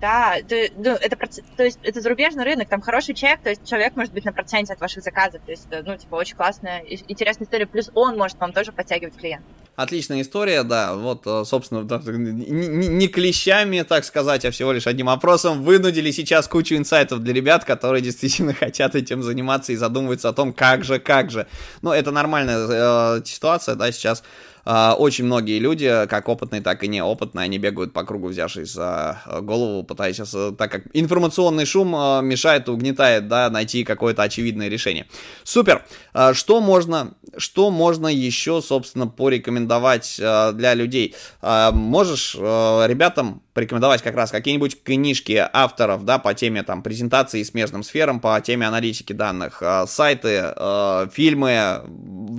[0.01, 1.17] Да, ты, ну, это,
[1.57, 4.73] то есть, это зарубежный рынок, там хороший чек, то есть человек может быть на проценте
[4.73, 8.53] от ваших заказов, то есть, ну, типа, очень классная, интересная история, плюс он может вам
[8.53, 9.45] тоже подтягивать клиента.
[9.77, 11.81] Отличная история, да, вот, э, собственно,
[12.11, 17.33] не, не клещами, так сказать, а всего лишь одним опросом вынудили сейчас кучу инсайтов для
[17.33, 21.47] ребят, которые действительно хотят этим заниматься и задумываются о том, как же, как же.
[21.81, 24.23] Ну, это нормальная э, ситуация, да, сейчас
[24.65, 29.41] очень многие люди, как опытные, так и неопытные, они бегают по кругу, взявшись за э,
[29.41, 34.69] голову, пытаясь сейчас, э, так как информационный шум э, мешает, угнетает, да, найти какое-то очевидное
[34.69, 35.07] решение.
[35.45, 35.85] Супер!
[36.13, 41.15] А, что можно, что можно еще, собственно, порекомендовать для людей?
[41.41, 47.83] А, можешь ребятам порекомендовать как раз какие-нибудь книжки авторов, да, по теме там презентации смежным
[47.83, 50.55] сферам, по теме аналитики данных, сайты,
[51.13, 51.83] фильмы,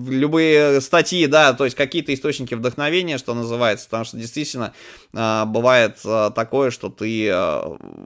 [0.08, 4.74] любые статьи, да, то есть какие-то источники вдохновения, что называется, потому что действительно
[5.14, 7.62] э, бывает э, такое, что ты э,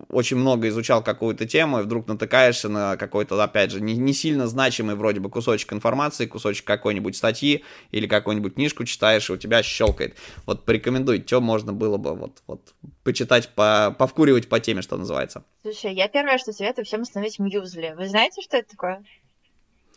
[0.09, 4.47] очень много изучал какую-то тему и вдруг натыкаешься на какой-то, опять же, не, не сильно
[4.47, 9.63] значимый вроде бы кусочек информации, кусочек какой-нибудь статьи или какую-нибудь книжку читаешь, и у тебя
[9.63, 10.15] щелкает.
[10.45, 12.73] Вот порекомендуй, что можно было бы вот, вот
[13.05, 15.43] почитать, по, повкуривать по теме, что называется.
[15.61, 17.93] Слушай, я первое, что советую всем установить Мьюзли.
[17.95, 19.03] Вы знаете, что это такое?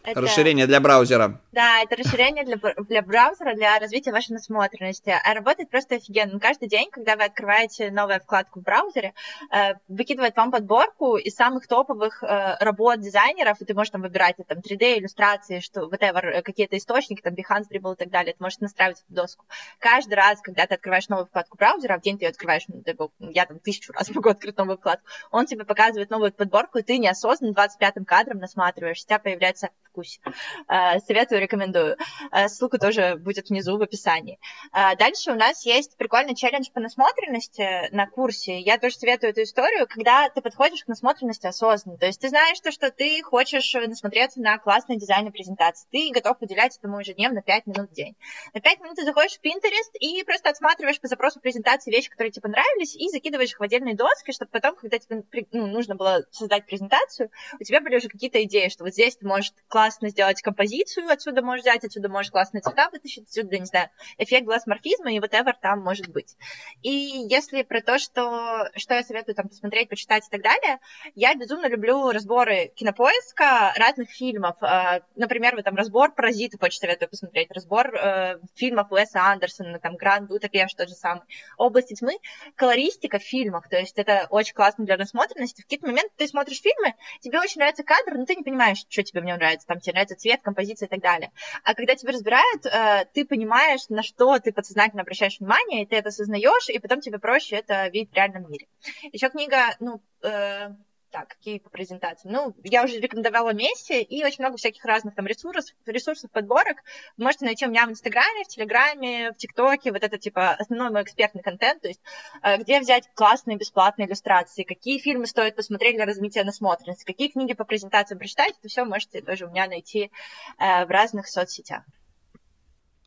[0.05, 0.21] Это...
[0.21, 1.41] Расширение для браузера.
[1.53, 5.11] Да, это расширение для, для браузера, для развития вашей насмотренности.
[5.11, 6.39] А работает просто офигенно.
[6.39, 9.13] Каждый день, когда вы открываете новую вкладку в браузере,
[9.53, 14.37] э, выкидывает вам подборку из самых топовых э, работ дизайнеров, и ты можешь там выбирать
[14.47, 18.35] там 3D, иллюстрации, что whatever, э, какие-то источники, там Behance, Dribble и так далее.
[18.35, 19.45] Ты можешь настраивать эту доску.
[19.79, 22.83] Каждый раз, когда ты открываешь новую вкладку браузера, а в день ты ее открываешь, ну,
[23.31, 26.99] я там тысячу раз могу открыть новую вкладку, он тебе показывает новую подборку, и ты
[26.99, 29.03] неосознанно 25-м кадром насматриваешь.
[29.03, 30.21] У тебя появляется вкусе.
[30.69, 31.97] Э, советую, рекомендую.
[32.31, 34.39] Э, ссылка тоже будет внизу в описании.
[34.73, 38.61] Э, дальше у нас есть прикольный челлендж по насмотренности на курсе.
[38.61, 41.99] Я тоже советую эту историю, когда ты подходишь к насмотренности осознанно.
[41.99, 45.89] То есть ты знаешь то, что ты хочешь насмотреться на классный дизайн и презентации.
[45.91, 48.15] Ты готов уделять этому ежедневно 5 минут в день.
[48.55, 52.31] На 5 минут ты заходишь в Pinterest и просто отсматриваешь по запросу презентации вещи, которые
[52.31, 56.25] тебе понравились, и закидываешь их в отдельные доски, чтобы потом, когда тебе ну, нужно было
[56.31, 60.43] создать презентацию, у тебя были уже какие-то идеи, что вот здесь ты можешь классно сделать
[60.43, 65.18] композицию, отсюда можешь взять, отсюда можешь классные цвета вытащить, отсюда, не знаю, эффект глаз-морфизма и
[65.18, 66.36] whatever там может быть.
[66.82, 70.78] И если про то, что, что я советую там посмотреть, почитать и так далее,
[71.14, 74.57] я безумно люблю разборы кинопоиска разных фильмов.
[74.61, 79.97] А, например, вот там разбор «Паразиты» очень советую посмотреть, разбор э, фильмов Уэса Андерсона, там
[79.97, 81.22] «Гранд Будапешт» тот же самый,
[81.57, 82.18] «Области тьмы»,
[82.57, 85.62] колористика в фильмах, то есть это очень классно для насмотренности.
[85.62, 89.03] В какие-то моменты ты смотришь фильмы, тебе очень нравится кадр, но ты не понимаешь, что
[89.03, 91.31] тебе в нем нравится, там тебе нравится цвет, композиция и так далее.
[91.62, 95.97] А когда тебе разбирают, э, ты понимаешь, на что ты подсознательно обращаешь внимание, и ты
[95.97, 98.66] это осознаешь, и потом тебе проще это видеть в реальном мире.
[99.12, 100.71] Еще книга, ну, э,
[101.11, 102.35] так, какие по презентациям?
[102.35, 106.79] Ну, я уже рекомендовала Месси и очень много всяких разных там ресурсов, ресурсов, подборок.
[107.17, 110.91] Вы можете найти у меня в Инстаграме, в Телеграме, в ТикТоке, вот это типа основной
[110.91, 112.01] мой экспертный контент, то есть
[112.43, 117.55] э, где взять классные бесплатные иллюстрации, какие фильмы стоит посмотреть для развития насмотренности, какие книги
[117.55, 120.11] по презентациям прочитать, это все можете тоже у меня найти
[120.59, 121.85] э, в разных соцсетях.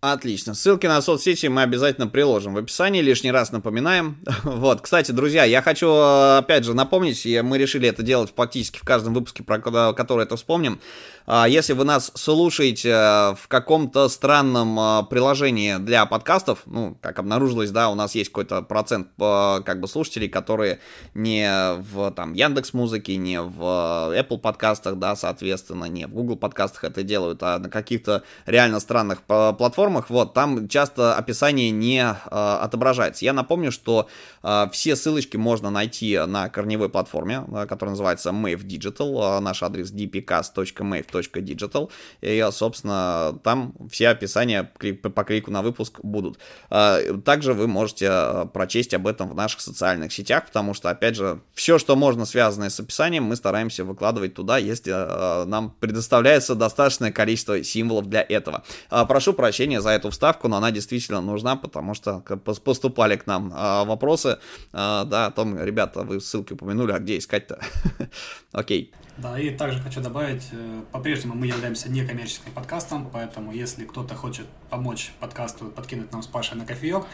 [0.03, 0.55] Отлично.
[0.55, 3.03] Ссылки на соцсети мы обязательно приложим в описании.
[3.03, 4.17] Лишний раз напоминаем.
[4.43, 8.83] Вот, кстати, друзья, я хочу э, опять же напомнить, мы решили это делать практически в
[8.83, 10.79] каждом выпуске, про который это вспомним.
[11.27, 17.19] А, если вы нас слушаете э, в каком-то странном э, приложении для подкастов, ну, как
[17.19, 20.79] обнаружилось, да, у нас есть какой-то процент как бы слушателей, которые
[21.13, 26.85] не в там Яндекс Музыке, не в Apple подкастах, да, соответственно, не в Google подкастах
[26.85, 32.13] это делают, а на каких-то реально странных платформах платформах, вот, там часто описание не э,
[32.31, 33.25] отображается.
[33.25, 34.07] Я напомню, что
[34.43, 39.63] э, все ссылочки можно найти на корневой платформе, э, которая называется Mave Digital, э, наш
[39.63, 41.89] адрес dpcast.mave.digital,
[42.21, 46.39] и, собственно, там все описания по клику на выпуск будут.
[46.69, 51.39] Э, также вы можете прочесть об этом в наших социальных сетях, потому что, опять же,
[51.53, 57.11] все, что можно связанное с описанием, мы стараемся выкладывать туда, если э, нам предоставляется достаточное
[57.11, 58.63] количество символов для этого.
[58.89, 63.51] Э, прошу прощения за эту вставку, но она действительно нужна, потому что поступали к нам
[63.53, 64.39] а, вопросы,
[64.73, 67.59] а, да, о том, ребята, вы ссылки упомянули, а где искать-то?
[68.51, 68.93] Окей.
[69.17, 74.47] Да, и также хочу добавить, э, по-прежнему мы являемся некоммерческим подкастом, поэтому если кто-то хочет
[74.69, 77.05] помочь подкасту, подкинуть нам с Пашей на кофеек,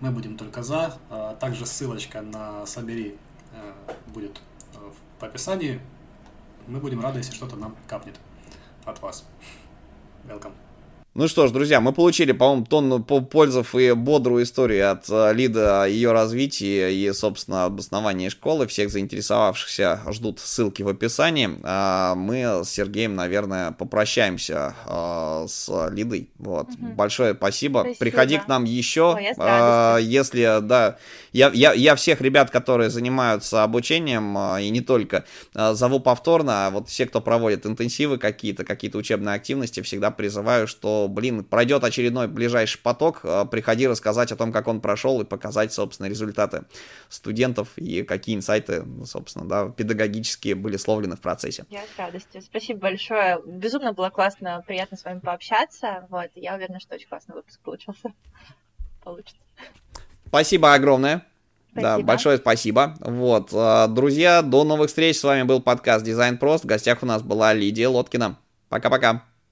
[0.00, 0.96] мы будем только за.
[1.10, 3.16] А, также ссылочка на Собери
[3.52, 3.72] э,
[4.12, 4.40] будет
[4.74, 4.78] э,
[5.18, 5.80] в описании.
[6.66, 8.14] Мы будем рады, если что-то нам капнет
[8.84, 9.24] от вас.
[10.24, 10.65] Welcome.
[11.18, 15.60] Ну что ж, друзья, мы получили, по-моему, тонну пользов и бодрую историю от э, Лиды
[15.60, 18.66] о ее развитии и, собственно, обосновании школы.
[18.66, 21.58] Всех заинтересовавшихся ждут ссылки в описании.
[21.62, 26.28] А мы с Сергеем, наверное, попрощаемся э, с Лидой.
[26.36, 26.68] Вот.
[26.68, 26.86] Угу.
[26.88, 27.78] Большое спасибо.
[27.78, 27.98] спасибо.
[27.98, 29.14] Приходи к нам еще.
[29.14, 30.98] Ой, э, если, да,
[31.32, 36.66] я, я, я всех ребят, которые занимаются обучением, э, и не только, зову повторно.
[36.66, 41.84] А вот все, кто проводит интенсивы какие-то, какие-то учебные активности, всегда призываю, что блин, пройдет
[41.84, 46.64] очередной ближайший поток, а, приходи рассказать о том, как он прошел и показать, собственно, результаты
[47.08, 51.64] студентов и какие инсайты, собственно, да, педагогические были словлены в процессе.
[51.70, 52.42] Я с радостью.
[52.42, 53.40] Спасибо большое.
[53.46, 56.06] Безумно было классно, приятно с вами пообщаться.
[56.10, 58.12] Вот, я уверена, что очень классный выпуск получился.
[59.04, 59.36] Получится.
[60.26, 61.24] Спасибо огромное.
[61.70, 61.96] Спасибо.
[61.98, 62.94] Да, большое спасибо.
[63.00, 65.18] Вот, а, друзья, до новых встреч.
[65.18, 66.64] С вами был подкаст Дизайн Прост.
[66.64, 68.38] В гостях у нас была Лидия Лоткина.
[68.68, 69.24] Пока-пока.